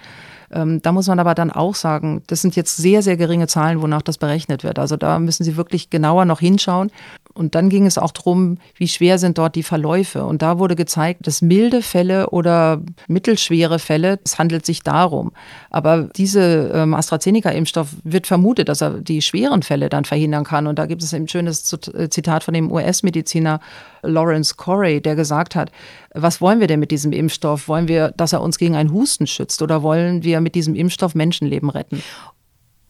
Ähm, 0.53 0.83
da 0.83 0.93
muss 0.93 1.07
man 1.07 1.19
aber 1.19 1.35
dann 1.35 1.51
auch 1.51 1.75
sagen, 1.75 2.23
das 2.27 2.43
sind 2.43 2.57
jetzt 2.57 2.77
sehr, 2.77 3.03
sehr 3.03 3.17
geringe 3.17 3.47
Zahlen, 3.47 3.83
wonach 3.83 4.03
das 4.03 4.19
berechnet 4.19 4.65
wird. 4.65 4.79
Also 4.79 4.97
da 4.97 5.19
müssen 5.19 5.45
Sie 5.45 5.57
wirklich 5.57 5.91
genauer 5.91 6.25
noch 6.25 6.41
hinschauen. 6.41 6.91
Und 7.41 7.55
dann 7.55 7.71
ging 7.71 7.87
es 7.87 7.97
auch 7.97 8.13
darum, 8.13 8.59
wie 8.75 8.87
schwer 8.87 9.19
sind 9.19 9.39
dort 9.39 9.55
die 9.55 9.63
Verläufe. 9.63 10.27
Und 10.27 10.43
da 10.43 10.59
wurde 10.59 10.77
gezeigt, 10.77 11.27
dass 11.27 11.41
milde 11.41 11.81
Fälle 11.81 12.29
oder 12.29 12.83
mittelschwere 13.09 13.79
Fälle, 13.79 14.21
es 14.27 14.39
handelt 14.39 14.67
sich 14.67 14.83
darum. 14.83 15.33
Aber 15.71 16.03
diese 16.03 16.71
ähm, 16.75 16.93
AstraZeneca-Impfstoff 16.93 17.97
wird 18.05 18.27
vermutet, 18.27 18.69
dass 18.69 18.83
er 18.83 19.01
die 19.01 19.23
schweren 19.23 19.63
Fälle 19.63 19.89
dann 19.89 20.05
verhindern 20.05 20.45
kann. 20.45 20.67
Und 20.67 20.79
da 20.79 20.85
gibt 20.85 21.03
es 21.03 21.15
ein 21.15 21.29
schönes 21.29 21.73
äh, 21.95 22.11
Zitat 22.11 22.45
von 22.45 22.53
dem 22.53 22.71
US-Mediziner 22.71 23.61
Lawrence 24.03 24.57
Corey, 24.57 25.01
der 25.01 25.17
gesagt 25.17 25.55
hat, 25.55 25.73
was 26.13 26.43
wollen 26.43 26.61
wir 26.61 26.67
denn 26.67 26.79
mit 26.79 26.91
diesem 26.91 27.13
Impfstoff? 27.13 27.69
Wollen 27.69 27.89
wir, 27.89 28.13
dass 28.19 28.35
er 28.35 28.43
uns 28.43 28.59
gegen 28.59 28.77
einen 28.77 28.93
Husten 28.93 29.27
schützt 29.27 29.63
oder 29.63 29.83
wollen 29.83 30.25
wir 30.25 30.43
mit 30.43 30.55
diesem 30.55 30.75
Impfstoff 30.75 31.15
Menschenleben 31.15 31.71
retten? 31.71 32.03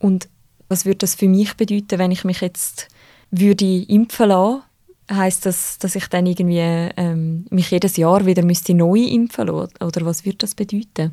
Und 0.01 0.29
was 0.69 0.87
würde 0.87 0.99
das 0.99 1.15
für 1.15 1.29
mich 1.29 1.57
bedeuten, 1.57 2.01
wenn 2.01 2.11
ich 2.11 2.25
mich 2.25 2.41
jetzt 2.41 2.89
würde 3.31 3.83
impfen 3.83 4.29
lassen? 4.29 4.63
Heißt 5.11 5.45
das, 5.45 5.79
dass 5.79 5.97
ich 5.97 6.07
dann 6.07 6.27
irgendwie 6.27 6.61
ähm, 6.97 7.47
mich 7.51 7.71
jedes 7.71 7.97
Jahr 7.97 8.27
wieder 8.27 8.45
müsste 8.45 8.75
neu 8.75 9.01
impfen 9.01 9.49
lassen? 9.49 9.73
Oder 9.81 10.07
was 10.07 10.25
würde 10.25 10.39
das 10.39 10.55
bedeuten? 10.55 11.13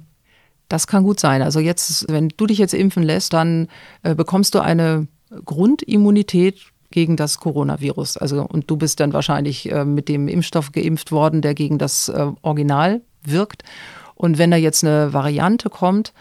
Das 0.70 0.86
kann 0.86 1.04
gut 1.04 1.20
sein. 1.20 1.42
Also 1.42 1.60
jetzt, 1.60 2.06
wenn 2.10 2.30
du 2.30 2.46
dich 2.46 2.58
jetzt 2.58 2.74
impfen 2.74 3.04
lässt, 3.04 3.34
dann 3.34 3.68
äh, 4.04 4.14
bekommst 4.14 4.54
du 4.54 4.60
eine 4.60 5.08
Grundimmunität 5.46 6.62
gegen 6.92 7.18
das 7.18 7.40
Coronavirus. 7.40 8.18
Also 8.18 8.46
und 8.46 8.70
du 8.70 8.78
bist 8.78 9.00
dann 9.00 9.14
wahrscheinlich 9.14 9.72
äh, 9.72 9.86
mit 9.86 10.10
dem 10.10 10.28
Impfstoff 10.28 10.72
geimpft 10.72 11.12
worden, 11.12 11.42
der 11.42 11.54
gegen 11.54 11.78
das 11.78 12.10
äh, 12.10 12.28
Original 12.42 13.02
wirkt. 13.24 13.64
Und 14.16 14.38
wenn 14.38 14.52
da 14.52 14.58
jetzt 14.58 14.84
eine 14.84 15.14
Variante 15.14 15.70
kommt, 15.70 16.14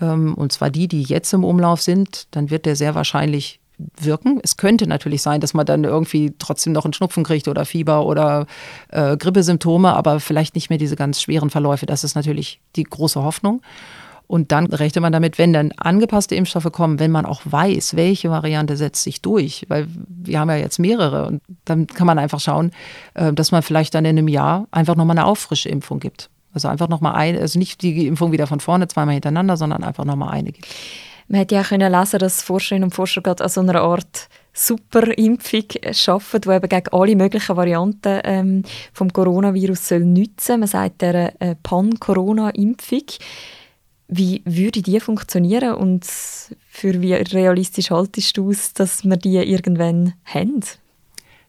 ähm, 0.00 0.34
und 0.34 0.52
zwar 0.52 0.70
die, 0.70 0.88
die 0.88 1.02
jetzt 1.02 1.32
im 1.32 1.44
Umlauf 1.44 1.80
sind, 1.80 2.26
dann 2.32 2.50
wird 2.50 2.66
der 2.66 2.76
sehr 2.76 2.94
wahrscheinlich 2.94 3.60
wirken. 4.00 4.40
Es 4.42 4.56
könnte 4.56 4.86
natürlich 4.86 5.22
sein, 5.22 5.40
dass 5.40 5.54
man 5.54 5.66
dann 5.66 5.84
irgendwie 5.84 6.34
trotzdem 6.38 6.72
noch 6.72 6.84
einen 6.84 6.92
Schnupfen 6.92 7.24
kriegt 7.24 7.48
oder 7.48 7.64
Fieber 7.64 8.06
oder 8.06 8.46
äh, 8.90 9.16
Grippesymptome, 9.16 9.94
aber 9.94 10.20
vielleicht 10.20 10.54
nicht 10.54 10.70
mehr 10.70 10.78
diese 10.78 10.96
ganz 10.96 11.20
schweren 11.20 11.50
Verläufe. 11.50 11.86
Das 11.86 12.04
ist 12.04 12.14
natürlich 12.14 12.60
die 12.76 12.84
große 12.84 13.22
Hoffnung. 13.22 13.62
Und 14.26 14.52
dann 14.52 14.66
rechnet 14.66 15.02
man 15.02 15.12
damit, 15.12 15.38
wenn 15.38 15.52
dann 15.52 15.72
angepasste 15.72 16.34
Impfstoffe 16.34 16.72
kommen, 16.72 16.98
wenn 16.98 17.10
man 17.10 17.26
auch 17.26 17.42
weiß, 17.44 17.94
welche 17.94 18.30
Variante 18.30 18.76
setzt 18.76 19.02
sich 19.02 19.20
durch, 19.20 19.66
weil 19.68 19.86
wir 20.08 20.40
haben 20.40 20.48
ja 20.48 20.56
jetzt 20.56 20.78
mehrere 20.78 21.26
und 21.26 21.42
dann 21.66 21.86
kann 21.86 22.06
man 22.06 22.18
einfach 22.18 22.40
schauen, 22.40 22.70
äh, 23.14 23.32
dass 23.32 23.52
man 23.52 23.62
vielleicht 23.62 23.94
dann 23.94 24.04
in 24.04 24.18
einem 24.18 24.28
Jahr 24.28 24.66
einfach 24.70 24.96
nochmal 24.96 25.18
eine 25.18 25.26
Auffrischimpfung 25.26 26.00
gibt. 26.00 26.30
Also 26.54 26.68
einfach 26.68 26.88
nochmal 26.88 27.16
eine, 27.16 27.40
also 27.40 27.58
nicht 27.58 27.82
die 27.82 28.06
Impfung 28.06 28.32
wieder 28.32 28.46
von 28.46 28.60
vorne 28.60 28.88
zweimal 28.88 29.14
hintereinander, 29.14 29.56
sondern 29.56 29.82
einfach 29.82 30.04
nochmal 30.04 30.30
eine 30.30 30.52
gibt. 30.52 30.68
Man 31.28 31.38
hätte 31.38 31.54
ja 31.54 31.62
auch 31.62 31.68
können 31.68 31.92
lesen, 31.92 32.18
dass 32.18 32.42
Forscherinnen 32.42 32.84
und 32.84 32.94
Forscher 32.94 33.22
gerade 33.22 33.44
an 33.44 33.50
so 33.50 33.60
einer 33.60 33.80
Art 33.80 34.28
Superimpfung 34.52 35.64
schaffen, 35.92 36.40
die 36.40 36.48
eben 36.48 36.68
gegen 36.68 36.88
alle 36.92 37.16
möglichen 37.16 37.56
Varianten 37.56 38.20
ähm, 38.24 38.62
vom 38.92 39.12
Coronavirus 39.12 39.88
soll 39.88 40.04
nützen. 40.04 40.60
Man 40.60 40.68
sagt 40.68 41.02
der 41.02 41.40
äh, 41.40 41.56
Pan-Corona-Impfung. 41.62 43.04
Wie 44.06 44.42
würde 44.44 44.82
die 44.82 45.00
funktionieren 45.00 45.74
und 45.74 46.04
für 46.04 47.00
wie 47.00 47.14
realistisch 47.14 47.90
haltest 47.90 48.36
du 48.36 48.50
es, 48.50 48.74
dass 48.74 49.04
wir 49.04 49.16
die 49.16 49.36
irgendwann 49.36 50.12
haben? 50.24 50.60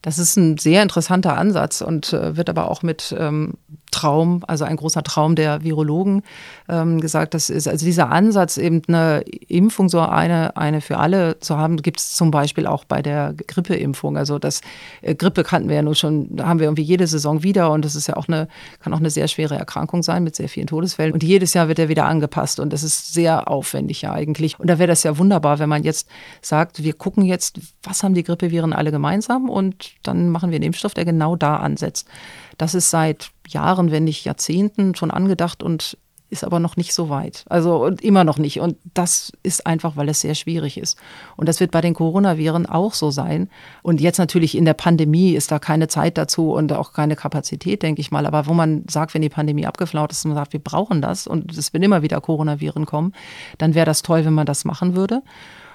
Das 0.02 0.20
ist 0.20 0.38
ein 0.38 0.58
sehr 0.58 0.82
interessanter 0.82 1.38
Ansatz 1.38 1.82
und 1.82 2.14
äh, 2.14 2.38
wird 2.38 2.50
aber 2.50 2.72
auch 2.72 2.82
mit 2.82 3.16
ähm, 3.18 3.56
Traum, 3.96 4.44
also 4.46 4.66
ein 4.66 4.76
großer 4.76 5.04
Traum 5.04 5.36
der 5.36 5.64
Virologen 5.64 6.22
ähm, 6.68 7.00
gesagt. 7.00 7.34
Das 7.34 7.50
ist 7.50 7.66
also 7.66 7.86
dieser 7.86 8.12
Ansatz, 8.12 8.58
eben 8.58 8.82
eine 8.90 9.22
Impfung 9.48 9.88
so 9.88 10.02
eine, 10.02 10.58
eine 10.58 10.82
für 10.82 10.98
alle 10.98 11.40
zu 11.40 11.58
haben, 11.58 11.78
gibt 11.78 12.02
es 12.02 12.14
zum 12.14 12.30
Beispiel 12.30 12.68
auch 12.68 12.84
bei 12.84 13.02
der 13.02 13.34
Grippeimpfung. 13.48 14.18
Also 14.18 14.38
das 14.38 14.60
äh, 15.02 15.16
Grippe 15.16 15.44
kannten 15.44 15.70
wir 15.70 15.78
ja 15.78 15.82
nur 15.82 15.96
schon, 15.96 16.42
haben 16.42 16.60
wir 16.60 16.66
irgendwie 16.66 16.82
jede 16.82 17.08
Saison 17.08 17.42
wieder 17.42 17.72
und 17.72 17.86
das 17.86 17.96
ist 17.96 18.08
ja 18.08 18.18
auch 18.18 18.28
eine, 18.28 18.50
kann 18.82 18.94
auch 18.94 19.00
eine 19.00 19.10
sehr 19.10 19.30
schwere 19.30 19.56
Erkrankung 19.56 20.04
sein 20.04 20.26
mit 20.26 20.36
sehr 20.36 20.50
vielen 20.50 20.68
Todesfällen. 20.68 21.14
Und 21.14 21.24
jedes 21.24 21.54
Jahr 21.54 21.70
wird 21.70 21.80
er 21.80 21.88
wieder 21.88 22.04
angepasst 22.04 22.60
und 22.60 22.74
das 22.74 22.84
ist 22.84 23.14
sehr 23.14 23.50
aufwendig 23.50 24.02
ja 24.02 24.12
eigentlich. 24.12 24.60
Und 24.60 24.70
da 24.70 24.78
wäre 24.78 24.88
das 24.88 25.04
ja 25.04 25.18
wunderbar, 25.18 25.60
wenn 25.60 25.70
man 25.70 25.84
jetzt 25.84 26.10
sagt, 26.42 26.84
wir 26.84 26.94
gucken 26.94 27.24
jetzt, 27.24 27.62
was 27.82 28.04
haben 28.04 28.14
die 28.14 28.24
Grippeviren 28.24 28.74
alle 28.74 28.92
gemeinsam 28.92 29.50
und 29.50 29.92
dann 30.04 30.30
machen 30.30 30.52
wir 30.52 30.58
einen 30.58 30.66
Impfstoff, 30.66 30.94
der 30.94 31.06
genau 31.06 31.38
da 31.38 31.58
ansetzt. 31.58 32.10
Das 32.58 32.74
ist 32.74 32.90
seit 32.90 33.32
Jahren, 33.48 33.92
wenn 33.92 34.04
nicht 34.04 34.26
Jahrzehnten 34.26 34.96
schon 34.96 35.12
angedacht 35.12 35.64
und 35.64 35.98
ist 36.30 36.44
aber 36.44 36.60
noch 36.60 36.76
nicht 36.76 36.94
so 36.94 37.10
weit. 37.10 37.46
Also 37.50 37.88
immer 38.02 38.24
noch 38.24 38.38
nicht. 38.38 38.60
Und 38.60 38.78
das 38.94 39.32
ist 39.44 39.66
einfach, 39.68 39.96
weil 39.96 40.10
es 40.10 40.22
sehr 40.22 40.36
schwierig 40.36 40.78
ist. 40.78 40.98
Und 41.38 41.48
das 41.48 41.60
wird 41.60 41.72
bei 41.72 41.82
den 41.82 41.94
Coronaviren 41.94 42.66
auch 42.66 42.94
so 42.94 43.12
sein. 43.12 43.50
Und 43.84 44.02
jetzt 44.02 44.18
natürlich 44.18 44.58
in 44.58 44.66
der 44.66 44.74
Pandemie 44.74 45.34
ist 45.34 45.52
da 45.52 45.60
keine 45.60 45.88
Zeit 45.88 46.18
dazu 46.18 46.52
und 46.52 46.74
auch 46.74 46.94
keine 46.94 47.16
Kapazität, 47.16 47.84
denke 47.84 48.02
ich 48.02 48.12
mal. 48.12 48.26
Aber 48.26 48.48
wo 48.48 48.54
man 48.54 48.86
sagt, 48.90 49.14
wenn 49.14 49.22
die 49.22 49.30
Pandemie 49.30 49.68
abgeflaut 49.68 50.12
ist 50.12 50.26
und 50.26 50.30
man 50.32 50.38
sagt, 50.38 50.54
wir 50.54 50.60
brauchen 50.60 51.02
das 51.02 51.28
und 51.28 51.56
es 51.56 51.74
werden 51.74 51.84
immer 51.84 52.02
wieder 52.02 52.20
Coronaviren 52.22 52.86
kommen, 52.86 53.14
dann 53.58 53.76
wäre 53.76 53.86
das 53.86 54.02
toll, 54.02 54.26
wenn 54.26 54.34
man 54.34 54.48
das 54.48 54.66
machen 54.66 54.96
würde. 54.96 55.22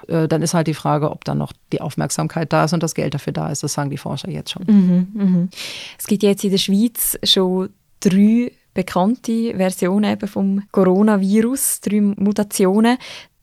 Äh, 0.07 0.27
dann 0.27 0.41
ist 0.41 0.53
halt 0.53 0.67
die 0.67 0.73
Frage, 0.73 1.11
ob 1.11 1.25
dann 1.25 1.37
noch 1.37 1.53
die 1.71 1.81
Aufmerksamkeit 1.81 2.51
da 2.51 2.65
ist 2.65 2.73
und 2.73 2.83
das 2.83 2.95
Geld 2.95 3.13
dafür 3.13 3.33
da 3.33 3.49
ist. 3.49 3.63
Das 3.63 3.73
sagen 3.73 3.89
die 3.89 3.97
Forscher 3.97 4.29
jetzt 4.29 4.51
schon. 4.51 4.63
Mhm, 4.67 5.07
mh. 5.13 5.47
Es 5.97 6.07
gibt 6.07 6.23
jetzt 6.23 6.43
in 6.43 6.51
der 6.51 6.57
Schweiz 6.57 7.17
schon 7.23 7.69
drei 7.99 8.51
bekannte 8.73 9.55
Version 9.55 10.03
eben 10.03 10.27
vom 10.27 10.63
Coronavirus, 10.71 11.81
drei 11.81 12.01
Mutationen. 12.01 12.97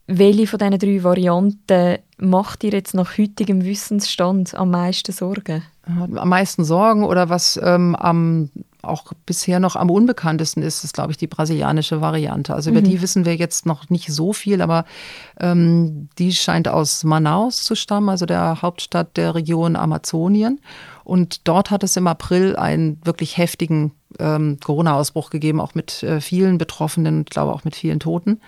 Welche 0.06 0.46
von 0.46 0.58
diesen 0.58 0.78
drei 0.78 1.04
Varianten 1.04 1.98
macht 2.16 2.62
dir 2.62 2.70
jetzt 2.70 2.94
nach 2.94 3.18
heutigem 3.18 3.64
Wissensstand 3.64 4.54
am 4.54 4.70
meisten 4.70 5.12
Sorgen? 5.12 5.62
Am 5.84 6.28
meisten 6.28 6.64
Sorgen 6.64 7.04
oder 7.04 7.28
was 7.28 7.60
ähm, 7.62 7.94
am 7.96 8.50
auch 8.82 9.12
bisher 9.26 9.60
noch 9.60 9.76
am 9.76 9.90
unbekanntesten 9.90 10.62
ist, 10.62 10.84
ist, 10.84 10.94
glaube 10.94 11.10
ich, 11.10 11.16
die 11.16 11.26
brasilianische 11.26 12.00
Variante. 12.00 12.54
Also 12.54 12.70
über 12.70 12.80
mhm. 12.80 12.84
die 12.84 13.02
wissen 13.02 13.24
wir 13.24 13.36
jetzt 13.36 13.66
noch 13.66 13.90
nicht 13.90 14.12
so 14.12 14.32
viel, 14.32 14.62
aber 14.62 14.84
ähm, 15.40 16.08
die 16.18 16.32
scheint 16.32 16.68
aus 16.68 17.04
Manaus 17.04 17.62
zu 17.62 17.74
stammen, 17.74 18.08
also 18.08 18.26
der 18.26 18.62
Hauptstadt 18.62 19.16
der 19.16 19.34
Region 19.34 19.76
Amazonien. 19.76 20.60
Und 21.04 21.48
dort 21.48 21.70
hat 21.70 21.82
es 21.82 21.96
im 21.96 22.06
April 22.06 22.56
einen 22.56 23.00
wirklich 23.04 23.36
heftigen 23.36 23.92
ähm, 24.18 24.58
Corona-Ausbruch 24.62 25.30
gegeben, 25.30 25.60
auch 25.60 25.74
mit 25.74 26.02
äh, 26.02 26.20
vielen 26.20 26.58
Betroffenen, 26.58 27.22
ich 27.22 27.30
glaube 27.30 27.52
auch 27.52 27.64
mit 27.64 27.74
vielen 27.74 28.00
Toten. 28.00 28.40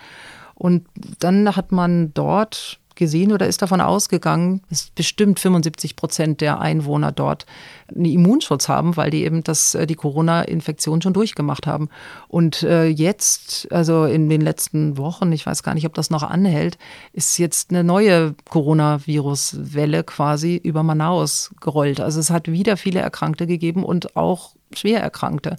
Und 0.53 0.85
dann 1.19 1.55
hat 1.55 1.71
man 1.71 2.13
dort 2.13 2.80
gesehen 3.01 3.31
oder 3.31 3.47
ist 3.47 3.63
davon 3.63 3.81
ausgegangen, 3.81 4.61
dass 4.69 4.91
bestimmt 4.91 5.39
75 5.39 5.95
Prozent 5.95 6.39
der 6.39 6.61
Einwohner 6.61 7.11
dort 7.11 7.47
einen 7.93 8.05
Immunschutz 8.05 8.69
haben, 8.69 8.95
weil 8.95 9.09
die 9.09 9.23
eben 9.23 9.43
das, 9.43 9.73
äh, 9.73 9.87
die 9.87 9.95
Corona-Infektion 9.95 11.01
schon 11.01 11.13
durchgemacht 11.13 11.65
haben. 11.65 11.89
Und 12.27 12.61
äh, 12.61 12.85
jetzt, 12.85 13.71
also 13.71 14.05
in 14.05 14.29
den 14.29 14.41
letzten 14.41 14.97
Wochen, 14.97 15.31
ich 15.31 15.47
weiß 15.47 15.63
gar 15.63 15.73
nicht, 15.73 15.87
ob 15.87 15.95
das 15.95 16.11
noch 16.11 16.21
anhält, 16.21 16.77
ist 17.11 17.39
jetzt 17.39 17.71
eine 17.71 17.83
neue 17.83 18.35
Coronavirus-Welle 18.51 20.03
quasi 20.03 20.61
über 20.63 20.83
Manaus 20.83 21.49
gerollt. 21.59 21.99
Also 21.99 22.19
es 22.19 22.29
hat 22.29 22.51
wieder 22.51 22.77
viele 22.77 22.99
Erkrankte 22.99 23.47
gegeben 23.47 23.83
und 23.83 24.15
auch 24.15 24.53
schwer 24.77 25.01
Erkrankte. 25.01 25.57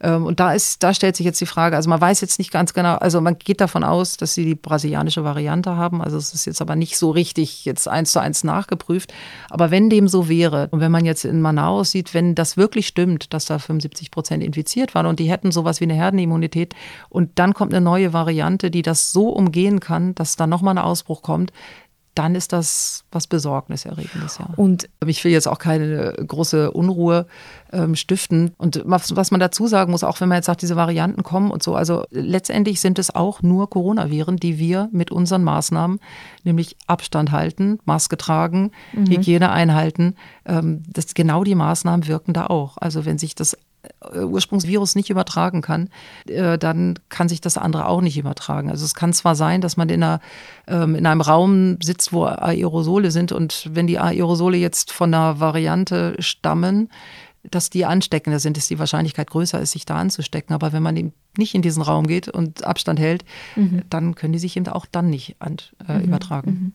Ähm, 0.00 0.26
und 0.26 0.40
da 0.40 0.52
ist, 0.52 0.82
da 0.82 0.92
stellt 0.92 1.16
sich 1.16 1.24
jetzt 1.24 1.40
die 1.40 1.46
Frage, 1.46 1.76
also 1.76 1.88
man 1.88 2.00
weiß 2.00 2.20
jetzt 2.20 2.38
nicht 2.38 2.50
ganz 2.50 2.74
genau, 2.74 2.94
also 2.96 3.20
man 3.20 3.38
geht 3.38 3.60
davon 3.60 3.84
aus, 3.84 4.16
dass 4.16 4.34
sie 4.34 4.44
die 4.44 4.54
brasilianische 4.54 5.24
Variante 5.24 5.76
haben. 5.76 6.02
Also 6.02 6.16
es 6.16 6.34
ist 6.34 6.44
jetzt 6.44 6.60
aber 6.60 6.76
nicht 6.76 6.98
so 6.98 7.10
richtig 7.10 7.64
jetzt 7.64 7.88
eins 7.88 8.12
zu 8.12 8.20
eins 8.20 8.44
nachgeprüft. 8.44 9.12
Aber 9.50 9.70
wenn 9.70 9.90
dem 9.90 10.08
so 10.08 10.28
wäre 10.28 10.68
und 10.70 10.80
wenn 10.80 10.92
man 10.92 11.04
jetzt 11.04 11.24
in 11.24 11.40
Manaus 11.40 11.90
sieht, 11.90 12.14
wenn 12.14 12.34
das 12.34 12.56
wirklich 12.56 12.86
stimmt, 12.86 13.32
dass 13.32 13.46
da 13.46 13.58
75 13.58 14.10
Prozent 14.10 14.42
infiziert 14.42 14.94
waren 14.94 15.06
und 15.06 15.18
die 15.18 15.30
hätten 15.30 15.52
sowas 15.52 15.80
wie 15.80 15.84
eine 15.84 15.94
Herdenimmunität 15.94 16.74
und 17.08 17.30
dann 17.38 17.54
kommt 17.54 17.72
eine 17.72 17.84
neue 17.84 18.12
Variante, 18.12 18.70
die 18.70 18.82
das 18.82 19.12
so 19.12 19.28
umgehen 19.30 19.80
kann, 19.80 20.14
dass 20.14 20.36
da 20.36 20.46
nochmal 20.46 20.76
ein 20.76 20.84
Ausbruch 20.84 21.22
kommt, 21.22 21.52
dann 22.16 22.34
ist 22.34 22.52
das 22.52 23.04
was 23.12 23.26
Besorgniserregendes, 23.26 24.38
ja. 24.38 24.48
Und 24.56 24.88
ich 25.06 25.22
will 25.22 25.32
jetzt 25.32 25.46
auch 25.46 25.58
keine 25.58 26.14
große 26.14 26.70
Unruhe 26.70 27.26
ähm, 27.72 27.94
stiften. 27.94 28.52
Und 28.56 28.82
was, 28.86 29.14
was, 29.16 29.30
man 29.30 29.38
dazu 29.38 29.66
sagen 29.66 29.92
muss, 29.92 30.02
auch 30.02 30.20
wenn 30.20 30.28
man 30.28 30.36
jetzt 30.36 30.46
sagt, 30.46 30.62
diese 30.62 30.76
Varianten 30.76 31.22
kommen 31.22 31.50
und 31.50 31.62
so, 31.62 31.74
also 31.74 32.04
letztendlich 32.10 32.80
sind 32.80 32.98
es 32.98 33.14
auch 33.14 33.42
nur 33.42 33.68
Coronaviren, 33.68 34.36
die 34.38 34.58
wir 34.58 34.88
mit 34.92 35.10
unseren 35.10 35.44
Maßnahmen, 35.44 36.00
nämlich 36.42 36.76
Abstand 36.86 37.32
halten, 37.32 37.80
Maske 37.84 38.16
tragen, 38.16 38.72
mhm. 38.92 39.06
Hygiene 39.06 39.50
einhalten, 39.50 40.14
ähm, 40.46 40.82
das, 40.88 41.12
genau 41.12 41.44
die 41.44 41.54
Maßnahmen 41.54 42.06
wirken 42.06 42.32
da 42.32 42.46
auch. 42.46 42.78
Also 42.78 43.04
wenn 43.04 43.18
sich 43.18 43.34
das 43.34 43.58
Ursprungsvirus 44.12 44.94
nicht 44.94 45.10
übertragen 45.10 45.62
kann, 45.62 45.88
äh, 46.28 46.58
dann 46.58 46.98
kann 47.08 47.28
sich 47.28 47.40
das 47.40 47.58
andere 47.58 47.86
auch 47.86 48.00
nicht 48.00 48.18
übertragen. 48.18 48.70
Also 48.70 48.84
es 48.84 48.94
kann 48.94 49.12
zwar 49.12 49.34
sein, 49.34 49.60
dass 49.60 49.76
man 49.76 49.88
in, 49.88 50.02
einer, 50.02 50.20
ähm, 50.66 50.94
in 50.94 51.06
einem 51.06 51.20
Raum 51.20 51.78
sitzt, 51.82 52.12
wo 52.12 52.24
Aerosole 52.24 53.10
sind 53.10 53.32
und 53.32 53.68
wenn 53.72 53.86
die 53.86 53.98
Aerosole 53.98 54.56
jetzt 54.56 54.92
von 54.92 55.12
einer 55.12 55.40
Variante 55.40 56.16
stammen, 56.18 56.88
dass 57.50 57.70
die 57.70 57.84
ansteckender 57.84 58.40
sind, 58.40 58.58
ist 58.58 58.70
die 58.70 58.78
Wahrscheinlichkeit 58.78 59.30
größer 59.30 59.60
ist, 59.60 59.72
sich 59.72 59.86
da 59.86 59.96
anzustecken. 59.96 60.54
Aber 60.54 60.72
wenn 60.72 60.82
man 60.82 60.96
eben 60.96 61.12
nicht 61.36 61.54
in 61.54 61.62
diesen 61.62 61.82
Raum 61.82 62.06
geht 62.06 62.28
und 62.28 62.64
Abstand 62.64 62.98
hält, 62.98 63.24
mhm. 63.54 63.82
dann 63.88 64.14
können 64.14 64.32
die 64.32 64.38
sich 64.38 64.56
eben 64.56 64.66
auch 64.68 64.86
dann 64.86 65.10
nicht 65.10 65.36
an, 65.38 65.56
äh, 65.86 65.98
mhm. 65.98 66.04
übertragen. 66.04 66.50
Mhm. 66.50 66.72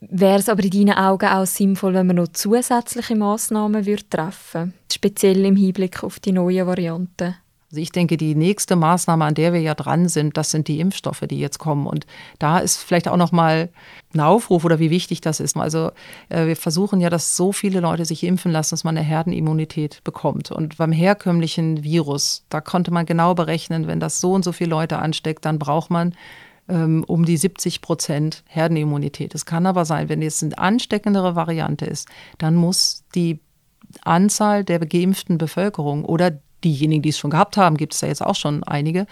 Wäre 0.00 0.38
es 0.38 0.48
aber 0.48 0.62
in 0.62 0.70
deinen 0.70 0.96
Augen 0.96 1.28
auch 1.28 1.46
sinnvoll, 1.46 1.94
wenn 1.94 2.06
man 2.06 2.16
noch 2.16 2.28
zusätzliche 2.28 3.16
Massnahmen 3.16 3.84
würde 3.84 4.08
treffen 4.08 4.74
speziell 4.92 5.44
im 5.44 5.56
Hinblick 5.56 6.02
auf 6.02 6.18
die 6.18 6.32
neuen 6.32 6.66
Varianten? 6.66 7.36
Also 7.70 7.82
ich 7.82 7.92
denke, 7.92 8.16
die 8.16 8.34
nächste 8.34 8.76
Maßnahme, 8.76 9.26
an 9.26 9.34
der 9.34 9.52
wir 9.52 9.60
ja 9.60 9.74
dran 9.74 10.08
sind, 10.08 10.38
das 10.38 10.50
sind 10.50 10.68
die 10.68 10.80
Impfstoffe, 10.80 11.24
die 11.28 11.38
jetzt 11.38 11.58
kommen. 11.58 11.86
Und 11.86 12.06
da 12.38 12.58
ist 12.58 12.78
vielleicht 12.78 13.08
auch 13.08 13.18
noch 13.18 13.30
mal 13.30 13.68
ein 14.14 14.20
Aufruf 14.20 14.64
oder 14.64 14.78
wie 14.78 14.88
wichtig 14.88 15.20
das 15.20 15.38
ist. 15.38 15.54
Also 15.54 15.90
äh, 16.30 16.46
wir 16.46 16.56
versuchen 16.56 16.98
ja, 16.98 17.10
dass 17.10 17.36
so 17.36 17.52
viele 17.52 17.80
Leute 17.80 18.06
sich 18.06 18.24
impfen 18.24 18.52
lassen, 18.52 18.70
dass 18.70 18.84
man 18.84 18.96
eine 18.96 19.06
Herdenimmunität 19.06 20.02
bekommt. 20.02 20.50
Und 20.50 20.78
beim 20.78 20.92
herkömmlichen 20.92 21.84
Virus, 21.84 22.42
da 22.48 22.62
konnte 22.62 22.90
man 22.90 23.04
genau 23.04 23.34
berechnen, 23.34 23.86
wenn 23.86 24.00
das 24.00 24.18
so 24.18 24.32
und 24.32 24.44
so 24.44 24.52
viele 24.52 24.70
Leute 24.70 24.98
ansteckt, 24.98 25.44
dann 25.44 25.58
braucht 25.58 25.90
man 25.90 26.14
ähm, 26.68 27.04
um 27.06 27.24
die 27.24 27.36
70 27.36 27.80
Prozent 27.80 28.44
Herdenimmunität. 28.46 29.34
Es 29.34 29.46
kann 29.46 29.66
aber 29.66 29.84
sein, 29.84 30.08
wenn 30.08 30.22
jetzt 30.22 30.42
eine 30.42 30.56
ansteckendere 30.58 31.34
Variante 31.34 31.86
ist, 31.86 32.08
dann 32.38 32.54
muss 32.54 33.04
die 33.14 33.40
Anzahl 34.02 34.64
der 34.64 34.80
geimpften 34.80 35.38
Bevölkerung 35.38 36.04
oder 36.04 36.38
diejenigen, 36.64 37.02
die 37.02 37.10
es 37.10 37.18
schon 37.18 37.30
gehabt 37.30 37.56
haben, 37.56 37.76
gibt 37.76 37.94
es 37.94 38.00
ja 38.00 38.08
jetzt 38.08 38.24
auch 38.24 38.34
schon 38.34 38.64
einige, 38.64 39.06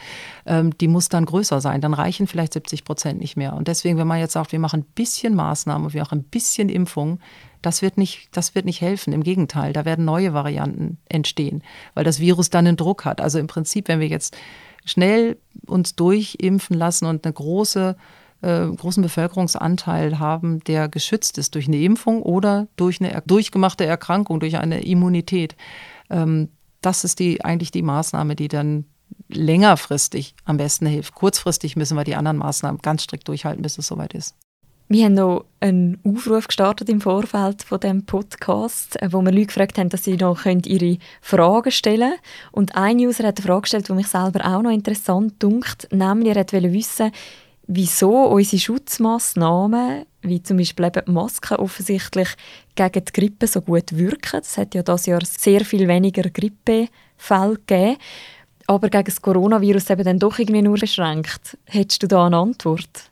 ähm, 0.46 0.76
die 0.78 0.88
muss 0.88 1.08
dann 1.08 1.24
größer 1.24 1.60
sein. 1.60 1.80
Dann 1.80 1.94
reichen 1.94 2.26
vielleicht 2.26 2.54
70 2.54 2.84
Prozent 2.84 3.20
nicht 3.20 3.36
mehr. 3.36 3.54
Und 3.54 3.68
deswegen, 3.68 3.98
wenn 3.98 4.06
man 4.06 4.18
jetzt 4.18 4.32
sagt, 4.32 4.52
wir 4.52 4.58
machen 4.58 4.80
ein 4.80 4.92
bisschen 4.94 5.34
Maßnahmen 5.34 5.86
und 5.86 5.94
wir 5.94 6.02
machen 6.02 6.20
ein 6.20 6.24
bisschen 6.24 6.68
Impfung, 6.68 7.20
das 7.62 7.82
wird 7.82 7.98
nicht, 7.98 8.28
das 8.32 8.54
wird 8.54 8.64
nicht 8.64 8.80
helfen. 8.80 9.12
Im 9.12 9.22
Gegenteil, 9.22 9.72
da 9.72 9.84
werden 9.84 10.04
neue 10.04 10.34
Varianten 10.34 10.98
entstehen, 11.08 11.62
weil 11.94 12.04
das 12.04 12.20
Virus 12.20 12.50
dann 12.50 12.66
einen 12.66 12.76
Druck 12.76 13.04
hat. 13.04 13.20
Also 13.20 13.38
im 13.38 13.46
Prinzip, 13.46 13.88
wenn 13.88 14.00
wir 14.00 14.08
jetzt 14.08 14.36
schnell 14.86 15.36
uns 15.66 15.94
durchimpfen 15.94 16.76
lassen 16.76 17.04
und 17.04 17.26
einen 17.26 17.34
große, 17.34 17.96
äh, 18.40 18.66
großen 18.66 19.02
Bevölkerungsanteil 19.02 20.18
haben, 20.18 20.60
der 20.60 20.88
geschützt 20.88 21.36
ist 21.36 21.54
durch 21.54 21.68
eine 21.68 21.78
Impfung 21.78 22.22
oder 22.22 22.68
durch 22.76 23.00
eine 23.00 23.22
durchgemachte 23.26 23.84
Erkrankung, 23.84 24.40
durch 24.40 24.56
eine 24.56 24.82
Immunität. 24.82 25.56
Ähm, 26.08 26.48
das 26.80 27.04
ist 27.04 27.18
die, 27.18 27.44
eigentlich 27.44 27.72
die 27.72 27.82
Maßnahme, 27.82 28.36
die 28.36 28.48
dann 28.48 28.86
längerfristig 29.28 30.34
am 30.44 30.56
besten 30.56 30.86
hilft. 30.86 31.14
Kurzfristig 31.14 31.76
müssen 31.76 31.96
wir 31.96 32.04
die 32.04 32.14
anderen 32.14 32.38
Maßnahmen 32.38 32.80
ganz 32.80 33.02
strikt 33.02 33.28
durchhalten, 33.28 33.62
bis 33.62 33.76
es 33.76 33.86
soweit 33.86 34.14
ist. 34.14 34.34
Wir 34.88 35.06
haben 35.06 35.14
noch 35.14 35.46
einen 35.58 35.98
Aufruf 36.04 36.46
gestartet 36.46 36.88
im 36.88 37.00
Vorfeld 37.00 37.64
von 37.64 37.80
dem 37.80 38.06
Podcast, 38.06 39.02
äh, 39.02 39.12
wo 39.12 39.20
wir 39.20 39.32
Leute 39.32 39.46
gefragt 39.46 39.78
haben, 39.78 39.88
dass 39.88 40.04
sie 40.04 40.16
noch 40.16 40.46
ihre 40.46 40.98
Fragen 41.20 41.72
stellen 41.72 42.10
können. 42.10 42.20
Und 42.52 42.76
ein 42.76 42.98
User 42.98 43.26
hat 43.26 43.38
eine 43.38 43.46
Frage 43.46 43.62
gestellt, 43.62 43.88
die 43.88 43.94
mich 43.94 44.06
selber 44.06 44.46
auch 44.46 44.62
noch 44.62 44.70
interessant 44.70 45.42
dunkt, 45.42 45.88
nämlich 45.90 46.36
er 46.36 46.36
wollte 46.36 46.72
wissen, 46.72 47.10
wieso 47.66 48.26
unsere 48.26 48.60
Schutzmaßnahmen, 48.60 50.06
wie 50.22 50.42
zum 50.44 50.58
Beispiel 50.58 50.86
eben 50.86 51.12
Masken, 51.12 51.56
offensichtlich 51.56 52.28
gegen 52.76 53.04
die 53.04 53.12
Grippe 53.12 53.48
so 53.48 53.62
gut 53.62 53.96
wirken. 53.96 54.40
Es 54.40 54.56
hat 54.56 54.76
ja 54.76 54.84
das 54.84 55.06
Jahr 55.06 55.24
sehr 55.24 55.64
viel 55.64 55.88
weniger 55.88 56.30
Grippefälle 56.30 57.56
gegeben, 57.66 57.96
aber 58.68 58.88
gegen 58.88 59.06
das 59.06 59.20
Coronavirus 59.20 59.90
eben 59.90 60.04
dann 60.04 60.20
doch 60.20 60.38
irgendwie 60.38 60.62
nur 60.62 60.78
beschränkt. 60.78 61.58
Hättest 61.64 62.04
du 62.04 62.06
da 62.06 62.26
eine 62.26 62.36
Antwort? 62.36 63.10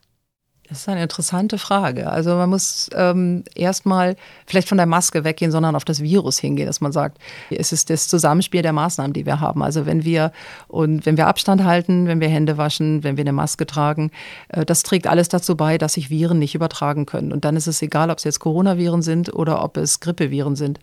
Das 0.68 0.78
ist 0.78 0.88
eine 0.88 1.02
interessante 1.02 1.58
Frage. 1.58 2.10
Also 2.10 2.36
man 2.36 2.48
muss 2.48 2.88
ähm, 2.94 3.44
erstmal 3.54 4.16
vielleicht 4.46 4.68
von 4.68 4.78
der 4.78 4.86
Maske 4.86 5.22
weggehen, 5.22 5.50
sondern 5.50 5.76
auf 5.76 5.84
das 5.84 6.00
Virus 6.00 6.38
hingehen, 6.38 6.66
dass 6.66 6.80
man 6.80 6.90
sagt, 6.90 7.18
es 7.50 7.70
ist 7.70 7.90
das 7.90 8.08
Zusammenspiel 8.08 8.62
der 8.62 8.72
Maßnahmen, 8.72 9.12
die 9.12 9.26
wir 9.26 9.40
haben. 9.40 9.62
Also 9.62 9.84
wenn 9.84 10.04
wir 10.04 10.32
und 10.66 11.04
wenn 11.04 11.18
wir 11.18 11.26
Abstand 11.26 11.64
halten, 11.64 12.06
wenn 12.06 12.20
wir 12.20 12.28
Hände 12.28 12.56
waschen, 12.56 13.04
wenn 13.04 13.18
wir 13.18 13.22
eine 13.22 13.32
Maske 13.32 13.66
tragen, 13.66 14.10
äh, 14.48 14.64
das 14.64 14.82
trägt 14.82 15.06
alles 15.06 15.28
dazu 15.28 15.54
bei, 15.54 15.76
dass 15.76 15.94
sich 15.94 16.08
Viren 16.08 16.38
nicht 16.38 16.54
übertragen 16.54 17.04
können. 17.04 17.30
Und 17.30 17.44
dann 17.44 17.56
ist 17.56 17.66
es 17.66 17.82
egal, 17.82 18.10
ob 18.10 18.18
es 18.18 18.24
jetzt 18.24 18.40
Coronaviren 18.40 19.02
sind 19.02 19.34
oder 19.34 19.62
ob 19.62 19.76
es 19.76 20.00
Grippeviren 20.00 20.56
sind. 20.56 20.80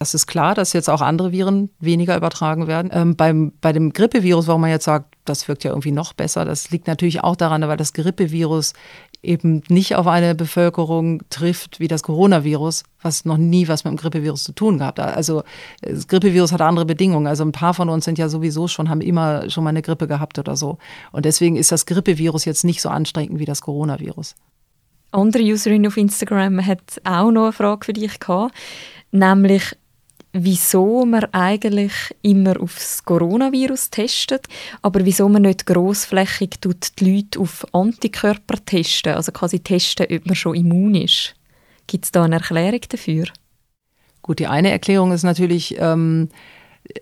Das 0.00 0.14
ist 0.14 0.26
klar, 0.26 0.56
dass 0.56 0.72
jetzt 0.72 0.90
auch 0.90 1.00
andere 1.00 1.30
Viren 1.30 1.70
weniger 1.78 2.16
übertragen 2.16 2.66
werden. 2.66 2.90
Ähm, 2.92 3.14
beim, 3.14 3.52
bei 3.60 3.72
dem 3.72 3.92
Grippevirus, 3.92 4.48
warum 4.48 4.62
man 4.62 4.70
jetzt 4.70 4.84
sagt, 4.84 5.14
das 5.24 5.46
wirkt 5.46 5.62
ja 5.62 5.70
irgendwie 5.70 5.92
noch 5.92 6.12
besser, 6.12 6.44
das 6.44 6.70
liegt 6.70 6.88
natürlich 6.88 7.22
auch 7.22 7.36
daran, 7.36 7.62
weil 7.68 7.76
das 7.76 7.92
Grippevirus 7.92 8.72
eben 9.22 9.62
nicht 9.68 9.94
auf 9.94 10.06
eine 10.06 10.34
Bevölkerung 10.34 11.22
trifft 11.30 11.78
wie 11.78 11.88
das 11.88 12.02
Coronavirus, 12.02 12.82
was 13.00 13.24
noch 13.24 13.36
nie 13.36 13.68
was 13.68 13.84
mit 13.84 13.92
dem 13.92 13.96
Grippevirus 13.96 14.42
zu 14.44 14.52
tun 14.52 14.78
gehabt 14.78 14.98
hat. 14.98 15.16
Also 15.16 15.44
das 15.80 16.08
Grippevirus 16.08 16.52
hat 16.52 16.60
andere 16.60 16.86
Bedingungen. 16.86 17.26
Also 17.26 17.44
ein 17.44 17.52
paar 17.52 17.74
von 17.74 17.88
uns 17.88 18.04
sind 18.04 18.18
ja 18.18 18.28
sowieso 18.28 18.66
schon, 18.66 18.88
haben 18.88 19.00
immer 19.00 19.48
schon 19.48 19.62
mal 19.64 19.70
eine 19.70 19.82
Grippe 19.82 20.08
gehabt 20.08 20.38
oder 20.38 20.56
so. 20.56 20.78
Und 21.12 21.24
deswegen 21.24 21.56
ist 21.56 21.70
das 21.70 21.86
Grippevirus 21.86 22.44
jetzt 22.44 22.64
nicht 22.64 22.82
so 22.82 22.88
anstrengend 22.88 23.38
wie 23.38 23.44
das 23.44 23.60
Coronavirus. 23.60 24.34
Andere 25.12 25.42
Userin 25.42 25.86
auf 25.86 25.96
Instagram 25.96 26.64
hat 26.66 27.00
auch 27.04 27.30
noch 27.30 27.44
eine 27.44 27.52
Frage 27.52 27.84
für 27.84 27.92
dich 27.92 28.18
gehabt, 28.18 28.54
nämlich 29.12 29.76
wieso 30.32 31.04
man 31.04 31.24
eigentlich 31.32 31.92
immer 32.22 32.60
aufs 32.60 33.04
Coronavirus 33.04 33.90
testet, 33.90 34.46
aber 34.80 35.04
wieso 35.04 35.28
man 35.28 35.42
nicht 35.42 35.66
grossflächig 35.66 36.60
die 36.60 37.04
Leute 37.04 37.40
auf 37.40 37.66
Antikörper 37.72 38.64
testen, 38.64 39.14
also 39.14 39.30
quasi 39.32 39.60
testen, 39.60 40.06
ob 40.10 40.26
man 40.26 40.34
schon 40.34 40.54
immun 40.54 40.94
ist. 40.94 41.34
Gibt 41.86 42.06
es 42.06 42.12
da 42.12 42.24
eine 42.24 42.36
Erklärung 42.36 42.80
dafür? 42.88 43.26
Gut, 44.22 44.38
die 44.38 44.46
eine 44.46 44.70
Erklärung 44.70 45.12
ist 45.12 45.24
natürlich, 45.24 45.76
ähm, 45.78 46.28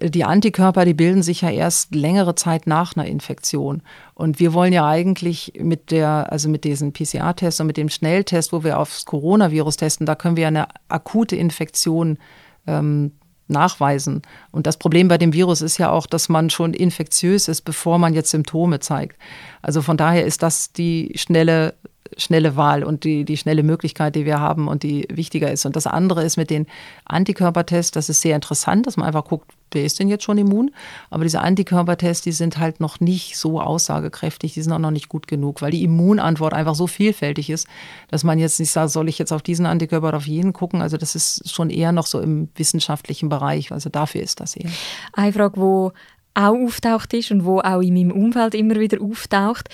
die 0.02 0.24
Antikörper, 0.24 0.84
die 0.84 0.94
bilden 0.94 1.22
sich 1.22 1.40
ja 1.42 1.50
erst 1.50 1.94
längere 1.94 2.34
Zeit 2.34 2.66
nach 2.66 2.96
einer 2.96 3.06
Infektion. 3.06 3.82
Und 4.14 4.38
wir 4.38 4.52
wollen 4.52 4.72
ja 4.72 4.86
eigentlich 4.86 5.54
mit 5.58 5.90
der, 5.90 6.30
also 6.30 6.48
mit 6.48 6.64
diesen 6.64 6.92
PCR-Tests 6.92 7.60
und 7.60 7.66
mit 7.66 7.76
dem 7.76 7.88
Schnelltest, 7.88 8.52
wo 8.52 8.62
wir 8.62 8.78
aufs 8.78 9.04
Coronavirus 9.06 9.78
testen, 9.78 10.06
da 10.06 10.14
können 10.14 10.36
wir 10.36 10.48
eine 10.48 10.68
akute 10.88 11.36
Infektion 11.36 12.18
ähm, 12.66 13.12
nachweisen. 13.50 14.22
Und 14.50 14.66
das 14.66 14.76
Problem 14.76 15.08
bei 15.08 15.18
dem 15.18 15.32
Virus 15.32 15.62
ist 15.62 15.78
ja 15.78 15.90
auch, 15.90 16.06
dass 16.06 16.28
man 16.28 16.50
schon 16.50 16.74
infektiös 16.74 17.48
ist, 17.48 17.62
bevor 17.62 17.98
man 17.98 18.14
jetzt 18.14 18.30
Symptome 18.30 18.80
zeigt. 18.80 19.16
Also 19.62 19.82
von 19.82 19.96
daher 19.96 20.24
ist 20.24 20.42
das 20.42 20.72
die 20.72 21.12
schnelle 21.16 21.74
schnelle 22.16 22.56
Wahl 22.56 22.84
und 22.84 23.04
die, 23.04 23.24
die 23.24 23.36
schnelle 23.36 23.62
Möglichkeit, 23.62 24.14
die 24.16 24.24
wir 24.24 24.40
haben 24.40 24.68
und 24.68 24.82
die 24.82 25.06
wichtiger 25.10 25.50
ist. 25.50 25.66
Und 25.66 25.76
das 25.76 25.86
andere 25.86 26.24
ist 26.24 26.36
mit 26.36 26.50
den 26.50 26.66
Antikörpertests, 27.04 27.92
das 27.92 28.08
ist 28.08 28.20
sehr 28.20 28.34
interessant, 28.34 28.86
dass 28.86 28.96
man 28.96 29.06
einfach 29.06 29.24
guckt, 29.24 29.50
wer 29.72 29.84
ist 29.84 30.00
denn 30.00 30.08
jetzt 30.08 30.24
schon 30.24 30.38
immun? 30.38 30.72
Aber 31.10 31.22
diese 31.22 31.40
Antikörpertests, 31.40 32.24
die 32.24 32.32
sind 32.32 32.58
halt 32.58 32.80
noch 32.80 33.00
nicht 33.00 33.36
so 33.36 33.60
aussagekräftig, 33.60 34.54
die 34.54 34.62
sind 34.62 34.72
auch 34.72 34.78
noch 34.78 34.90
nicht 34.90 35.08
gut 35.08 35.26
genug, 35.28 35.62
weil 35.62 35.70
die 35.70 35.84
Immunantwort 35.84 36.54
einfach 36.54 36.74
so 36.74 36.86
vielfältig 36.86 37.50
ist, 37.50 37.68
dass 38.08 38.24
man 38.24 38.38
jetzt 38.38 38.58
nicht 38.58 38.70
sagt, 38.70 38.90
soll 38.90 39.08
ich 39.08 39.18
jetzt 39.18 39.32
auf 39.32 39.42
diesen 39.42 39.66
Antikörper 39.66 40.08
oder 40.08 40.16
auf 40.16 40.26
jeden 40.26 40.52
gucken? 40.52 40.82
Also 40.82 40.96
das 40.96 41.14
ist 41.14 41.50
schon 41.50 41.70
eher 41.70 41.92
noch 41.92 42.06
so 42.06 42.20
im 42.20 42.48
wissenschaftlichen 42.56 43.28
Bereich. 43.28 43.70
Also 43.72 43.90
dafür 43.90 44.22
ist 44.22 44.40
das 44.40 44.56
eher. 44.56 44.70
Eine 45.12 45.32
Frage, 45.32 45.60
wo 45.60 45.92
auch 46.34 46.54
auftaucht 46.54 47.12
ist 47.14 47.30
und 47.30 47.44
wo 47.44 47.60
auch 47.60 47.80
in 47.80 47.94
meinem 47.94 48.12
Umfeld 48.12 48.54
immer 48.54 48.76
wieder 48.76 49.00
auftaucht, 49.02 49.68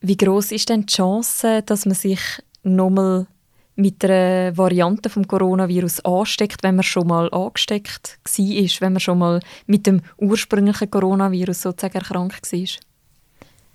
wie 0.00 0.16
groß 0.16 0.52
ist 0.52 0.68
denn 0.68 0.86
die 0.86 0.94
Chance, 0.94 1.62
dass 1.64 1.86
man 1.86 1.94
sich 1.94 2.20
nochmal 2.62 3.26
mit 3.76 4.04
einer 4.04 4.56
Variante 4.56 5.08
vom 5.08 5.26
Coronavirus 5.26 6.04
ansteckt, 6.04 6.62
wenn 6.62 6.76
man 6.76 6.82
schon 6.82 7.06
mal 7.06 7.30
angesteckt 7.30 8.18
war, 8.24 8.80
wenn 8.80 8.92
man 8.92 9.00
schon 9.00 9.18
mal 9.18 9.40
mit 9.66 9.86
dem 9.86 10.00
ursprünglichen 10.18 10.90
Coronavirus 10.90 11.62
sozusagen 11.62 11.94
erkrankt 11.98 12.52
war? 12.52 12.66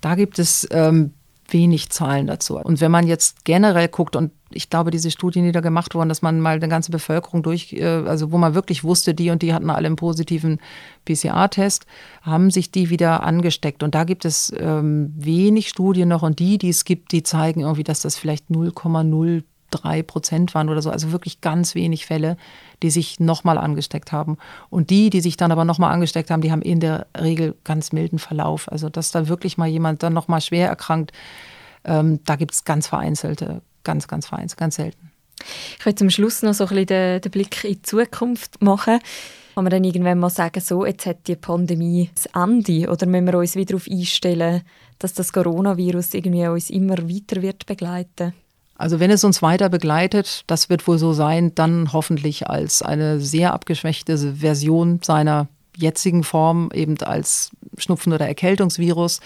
Da 0.02 0.16
gibt 0.16 0.38
es 0.38 0.68
ähm, 0.72 1.14
wenig 1.50 1.90
Zahlen 1.90 2.28
dazu. 2.28 2.58
Und 2.58 2.82
wenn 2.82 2.92
man 2.92 3.08
jetzt 3.08 3.46
generell 3.46 3.88
guckt, 3.88 4.16
und 4.16 4.32
ich 4.52 4.70
glaube, 4.70 4.92
diese 4.92 5.12
Studien, 5.12 5.46
die 5.46 5.52
da 5.52 5.60
gemacht 5.60 5.96
wurden, 5.96 6.10
dass 6.10 6.22
man 6.22 6.40
mal 6.40 6.56
eine 6.56 6.68
ganze 6.68 6.92
Bevölkerung 6.92 7.44
durch, 7.44 7.74
äh, 7.74 7.84
also 7.84 8.32
wo 8.32 8.38
man 8.38 8.56
wirklich 8.56 8.84
wusste, 8.84 9.14
die 9.14 9.30
und 9.30 9.42
die 9.42 9.54
hatten 9.54 9.70
alle 9.70 9.88
einen 9.88 9.96
positiven 9.96 10.60
PCR-Test, 11.06 11.86
haben 12.22 12.52
sich 12.52 12.72
die 12.72 12.90
wieder 12.90 13.24
angesteckt. 13.24 13.84
Und 13.84 13.96
da 13.96 14.04
gibt 14.04 14.26
es 14.26 14.54
ähm, 14.58 15.14
wenig 15.16 15.70
Studien 15.70 16.10
noch 16.10 16.24
und 16.24 16.40
die, 16.40 16.58
die 16.58 16.70
es 16.70 16.86
gibt, 16.86 17.12
die 17.12 17.24
zeigen 17.24 17.62
irgendwie, 17.62 17.84
dass 17.84 18.02
das 18.02 18.18
vielleicht 18.18 18.50
0,0 18.50 19.44
drei 19.72 20.04
Prozent 20.04 20.54
waren 20.56 20.70
oder 20.70 20.82
so, 20.82 20.90
also 20.90 21.12
wirklich 21.12 21.42
ganz 21.42 21.76
wenig 21.76 22.06
Fälle, 22.06 22.38
die 22.84 22.90
sich 22.90 23.20
nochmal 23.20 23.58
angesteckt 23.58 24.12
haben. 24.12 24.38
Und 24.70 24.90
die, 24.90 25.10
die 25.10 25.22
sich 25.22 25.38
dann 25.38 25.52
aber 25.52 25.66
nochmal 25.66 25.94
angesteckt 25.94 26.32
haben, 26.32 26.42
die 26.42 26.52
haben 26.52 26.62
in 26.62 26.80
der 26.80 27.08
Regel 27.20 27.56
ganz 27.64 27.92
milden 27.92 28.20
Verlauf. 28.20 28.72
Also 28.72 28.90
dass 28.90 29.12
da 29.12 29.28
wirklich 29.28 29.58
mal 29.58 29.68
jemand 29.68 30.04
dann 30.04 30.14
nochmal 30.14 30.42
schwer 30.42 30.68
erkrankt, 30.70 31.12
ähm, 31.84 32.20
da 32.26 32.36
gibt 32.36 32.54
es 32.54 32.64
ganz 32.64 32.88
vereinzelte, 32.88 33.62
ganz, 33.84 34.08
ganz 34.08 34.28
vereinzelt, 34.28 34.58
ganz 34.58 34.76
selten. 34.76 35.12
Ich 35.78 35.86
will 35.86 35.96
zum 35.96 36.10
Schluss 36.10 36.42
noch 36.42 36.54
so 36.54 36.64
ein 36.66 36.70
bisschen 36.70 36.88
den, 36.88 37.22
den 37.22 37.32
Blick 37.32 37.64
in 37.64 37.74
die 37.74 37.82
Zukunft 37.82 38.62
machen. 38.62 39.00
Kann 39.54 39.64
man 39.64 39.72
dann 39.72 39.84
irgendwann 39.84 40.20
mal 40.20 40.30
sagen, 40.30 40.60
so, 40.60 40.86
jetzt 40.86 41.06
hat 41.06 41.28
die 41.28 41.36
Pandemie 41.36 42.10
das 42.14 42.26
Ende? 42.28 42.90
Oder 42.90 43.06
müssen 43.06 43.28
wir 43.28 43.38
uns 43.38 43.56
wieder 43.56 43.74
darauf 43.74 43.88
einstellen, 43.90 44.64
dass 45.00 45.14
das 45.14 45.32
Coronavirus 45.32 46.14
irgendwie 46.14 46.48
uns 46.48 46.70
immer 46.70 46.98
weiter 46.98 47.42
wird 47.42 47.66
begleiten 47.66 48.34
also 48.78 49.00
wenn 49.00 49.12
es 49.12 49.24
uns 49.24 49.42
weiter 49.42 49.70
begleitet, 49.70 50.44
das 50.48 50.70
wird 50.70 50.86
wohl 50.88 50.98
so 50.98 51.14
sein, 51.14 51.56
dann 51.56 51.94
hoffentlich 51.94 52.50
als 52.50 52.82
eine 52.82 53.22
sehr 53.22 53.54
abgeschwächte 53.54 54.18
Version 54.18 55.00
seiner 55.02 55.48
jetzigen 55.78 56.24
Form, 56.24 56.70
eben 56.74 56.98
als 57.02 57.52
Schnupfen- 57.78 58.14
oder 58.14 58.28
Erkältungsvirus. 58.28 59.22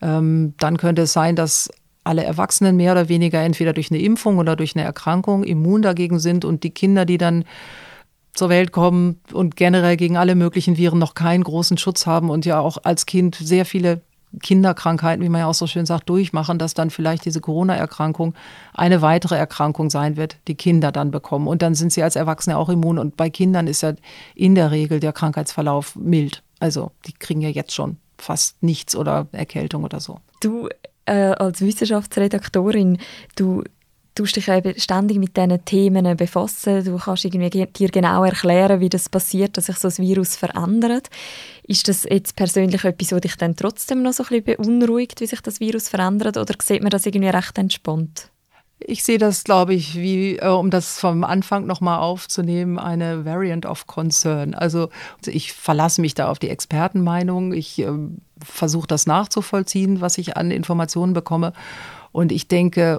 Ähm, 0.00 0.54
dann 0.58 0.76
könnte 0.76 1.02
es 1.02 1.12
sein, 1.12 1.34
dass 1.36 1.70
alle 2.04 2.24
Erwachsenen 2.24 2.76
mehr 2.76 2.92
oder 2.92 3.08
weniger 3.08 3.42
entweder 3.42 3.72
durch 3.72 3.90
eine 3.90 4.00
Impfung 4.00 4.38
oder 4.38 4.56
durch 4.56 4.76
eine 4.76 4.84
Erkrankung 4.84 5.42
immun 5.42 5.82
dagegen 5.82 6.18
sind 6.18 6.44
und 6.44 6.62
die 6.62 6.70
Kinder, 6.70 7.04
die 7.04 7.18
dann 7.18 7.44
zur 8.34 8.48
Welt 8.48 8.72
kommen 8.72 9.20
und 9.32 9.56
generell 9.56 9.96
gegen 9.96 10.16
alle 10.16 10.34
möglichen 10.34 10.76
Viren 10.76 10.98
noch 10.98 11.14
keinen 11.14 11.44
großen 11.44 11.78
Schutz 11.78 12.06
haben 12.06 12.30
und 12.30 12.44
ja 12.44 12.60
auch 12.60 12.78
als 12.82 13.06
Kind 13.06 13.36
sehr 13.36 13.64
viele 13.64 14.02
Kinderkrankheiten, 14.42 15.24
wie 15.24 15.28
man 15.28 15.40
ja 15.40 15.46
auch 15.46 15.54
so 15.54 15.66
schön 15.66 15.86
sagt, 15.86 16.08
durchmachen, 16.08 16.58
dass 16.58 16.74
dann 16.74 16.90
vielleicht 16.90 17.24
diese 17.24 17.40
Corona-Erkrankung 17.40 18.34
eine 18.72 19.02
weitere 19.02 19.36
Erkrankung 19.36 19.90
sein 19.90 20.16
wird, 20.16 20.36
die 20.48 20.54
Kinder 20.54 20.92
dann 20.92 21.10
bekommen. 21.10 21.46
Und 21.46 21.62
dann 21.62 21.74
sind 21.74 21.92
sie 21.92 22.02
als 22.02 22.16
Erwachsene 22.16 22.56
auch 22.56 22.68
immun. 22.68 22.98
Und 22.98 23.16
bei 23.16 23.30
Kindern 23.30 23.66
ist 23.66 23.82
ja 23.82 23.94
in 24.34 24.54
der 24.54 24.70
Regel 24.70 25.00
der 25.00 25.12
Krankheitsverlauf 25.12 25.96
mild. 25.96 26.42
Also 26.60 26.92
die 27.06 27.12
kriegen 27.12 27.40
ja 27.40 27.48
jetzt 27.48 27.72
schon 27.72 27.98
fast 28.18 28.62
nichts 28.62 28.96
oder 28.96 29.26
Erkältung 29.32 29.84
oder 29.84 30.00
so. 30.00 30.20
Du 30.40 30.68
äh, 31.06 31.32
als 31.32 31.60
Wissenschaftsredaktorin, 31.60 32.98
du 33.36 33.64
tust 34.14 34.36
dich 34.36 34.48
eben 34.48 34.78
ständig 34.78 35.18
mit 35.18 35.36
diesen 35.36 35.64
Themen 35.64 36.16
befassen. 36.16 36.84
Du 36.84 36.96
kannst 36.98 37.24
irgendwie 37.24 37.50
dir 37.50 37.88
genau 37.88 38.24
erklären, 38.24 38.80
wie 38.80 38.88
das 38.88 39.08
passiert, 39.08 39.56
dass 39.56 39.66
sich 39.66 39.76
so 39.76 39.88
ein 39.88 40.06
Virus 40.06 40.36
verändert. 40.36 41.10
Ist 41.64 41.88
das 41.88 42.04
jetzt 42.04 42.36
persönlich 42.36 42.84
etwas, 42.84 43.12
was 43.12 43.20
dich 43.20 43.36
dann 43.36 43.56
trotzdem 43.56 44.02
noch 44.02 44.12
so 44.12 44.22
ein 44.24 44.42
bisschen 44.42 44.56
beunruhigt, 44.62 45.20
wie 45.20 45.26
sich 45.26 45.40
das 45.40 45.60
Virus 45.60 45.88
verändert, 45.88 46.36
oder 46.36 46.54
sieht 46.62 46.82
man 46.82 46.90
das 46.90 47.06
irgendwie 47.06 47.28
recht 47.28 47.58
entspannt? 47.58 48.30
Ich 48.86 49.02
sehe 49.02 49.18
das, 49.18 49.44
glaube 49.44 49.72
ich, 49.72 49.94
wie, 49.94 50.36
äh, 50.36 50.48
um 50.48 50.70
das 50.70 50.98
vom 50.98 51.24
Anfang 51.24 51.64
nochmal 51.66 52.00
aufzunehmen, 52.00 52.78
eine 52.78 53.24
Variant 53.24 53.66
of 53.66 53.86
Concern. 53.86 54.54
Also 54.54 54.90
ich 55.24 55.52
verlasse 55.52 56.00
mich 56.00 56.14
da 56.14 56.28
auf 56.28 56.38
die 56.38 56.50
Expertenmeinung. 56.50 57.52
Ich 57.52 57.78
äh, 57.78 57.88
versuche 58.44 58.86
das 58.86 59.06
nachzuvollziehen, 59.06 60.00
was 60.00 60.18
ich 60.18 60.36
an 60.36 60.50
Informationen 60.50 61.14
bekomme. 61.14 61.52
Und 62.12 62.30
ich 62.30 62.46
denke, 62.46 62.98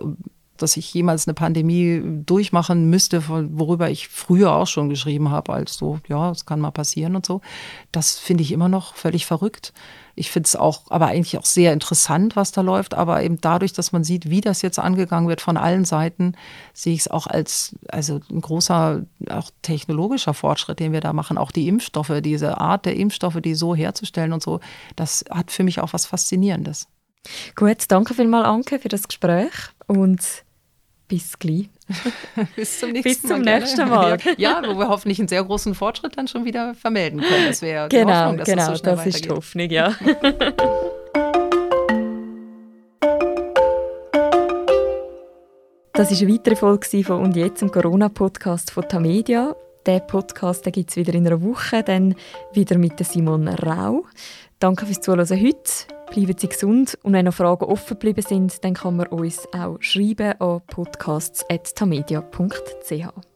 dass 0.58 0.78
ich 0.78 0.94
jemals 0.94 1.28
eine 1.28 1.34
Pandemie 1.34 2.02
durchmachen 2.04 2.90
müsste, 2.90 3.28
worüber 3.28 3.90
ich 3.90 4.08
früher 4.08 4.54
auch 4.54 4.68
schon 4.68 4.90
geschrieben 4.90 5.30
habe, 5.30 5.54
als 5.54 5.76
so, 5.76 6.00
ja, 6.08 6.32
es 6.32 6.46
kann 6.46 6.60
mal 6.60 6.72
passieren 6.72 7.16
und 7.16 7.26
so. 7.26 7.42
Das 7.92 8.18
finde 8.18 8.44
ich 8.44 8.52
immer 8.52 8.70
noch 8.70 8.96
völlig 8.96 9.26
verrückt. 9.26 9.74
Ich 10.18 10.32
finde 10.32 10.48
es 10.48 10.56
auch, 10.56 10.84
aber 10.90 11.08
eigentlich 11.08 11.38
auch 11.38 11.46
sehr 11.46 11.74
interessant, 11.74 12.38
was 12.38 12.54
da 12.54 12.62
läuft. 12.62 12.94
Aber 12.94 13.22
eben 13.22 13.42
dadurch, 13.42 13.74
dass 13.74 13.92
man 13.92 14.06
sieht, 14.06 14.30
wie 14.30 14.40
das 14.40 14.62
jetzt 14.62 14.80
angegangen 14.80 15.28
wird 15.28 15.42
von 15.42 15.58
allen 15.58 15.84
Seiten, 15.84 16.36
sehe 16.74 16.94
ich 16.94 17.02
es 17.02 17.08
auch 17.10 17.28
als 17.28 17.76
also 17.90 18.22
ein 18.32 18.40
großer, 18.40 19.04
auch 19.30 19.52
technologischer 19.62 20.34
Fortschritt, 20.34 20.80
den 20.80 20.94
wir 20.94 21.02
da 21.02 21.12
machen. 21.12 21.38
Auch 21.38 21.52
die 21.52 21.68
Impfstoffe, 21.68 22.22
diese 22.22 22.60
Art 22.60 22.86
der 22.86 22.96
Impfstoffe, 22.96 23.42
die 23.42 23.56
so 23.56 23.76
herzustellen 23.76 24.32
und 24.32 24.42
so, 24.42 24.62
das 24.96 25.26
hat 25.30 25.52
für 25.52 25.64
mich 25.64 25.82
auch 25.82 25.92
was 25.92 26.06
Faszinierendes. 26.06 26.88
Gut, 27.56 27.86
danke 27.90 28.14
vielmals, 28.14 28.48
Anke, 28.48 28.80
für 28.80 28.90
das 28.90 29.08
Gespräch 29.08 29.52
und 29.88 30.45
bis 31.08 31.38
gleich. 31.38 31.70
bis 32.56 32.80
zum 32.80 32.92
nächsten 32.92 33.10
bis 33.10 33.22
zum 33.22 33.42
Mal. 33.42 33.60
Nächsten 33.60 33.90
Mal. 33.90 34.18
ja, 34.38 34.62
wo 34.66 34.78
wir 34.78 34.88
hoffentlich 34.88 35.20
einen 35.20 35.28
sehr 35.28 35.44
großen 35.44 35.76
Fortschritt 35.76 36.18
dann 36.18 36.28
schon 36.28 36.46
wieder 36.46 36.74
vermelden 36.74 37.22
können. 37.22 37.48
Das 37.48 37.62
wäre 37.62 37.90
genau, 37.90 38.06
die 38.06 38.14
Hoffnung, 38.14 38.38
dass 38.38 38.48
genau, 38.48 38.58
das 38.58 38.78
so 38.78 38.84
schnell 38.84 38.96
das 38.96 39.06
ist 39.06 39.26
die 39.26 39.30
Hoffnung, 39.30 39.70
ja. 39.70 39.96
Das 45.98 46.12
war 46.12 46.18
eine 46.20 46.34
weitere 46.34 46.56
Folge 46.58 47.04
von 47.06 47.22
«Und 47.22 47.38
jetzt» 47.38 47.62
im 47.62 47.72
Corona-Podcast 47.72 48.70
von 48.70 48.84
Tamedia. 48.84 49.56
Der 49.86 50.02
Podcast 50.02 50.66
gibt 50.66 50.90
es 50.90 50.98
wieder 50.98 51.14
in 51.14 51.26
einer 51.26 51.42
Woche, 51.42 51.84
dann 51.84 52.16
wieder 52.52 52.78
mit 52.78 53.00
Simon 53.06 53.48
Rau. 53.48 54.04
Danke 54.60 54.86
fürs 54.86 55.00
Zuhören 55.00 55.26
heute. 55.30 55.95
Bleiben 56.12 56.36
Sie 56.38 56.48
gesund 56.48 56.98
und 57.04 57.14
wenn 57.14 57.26
noch 57.26 57.34
Fragen 57.34 57.66
offen 57.66 58.00
geblieben 58.00 58.22
sind, 58.22 58.64
dann 58.64 58.74
kann 58.74 58.96
man 58.96 59.08
uns 59.08 59.46
auch 59.54 59.76
schreiben 59.82 60.40
an 60.40 60.62
podcasts.tamedia.ch. 60.68 63.35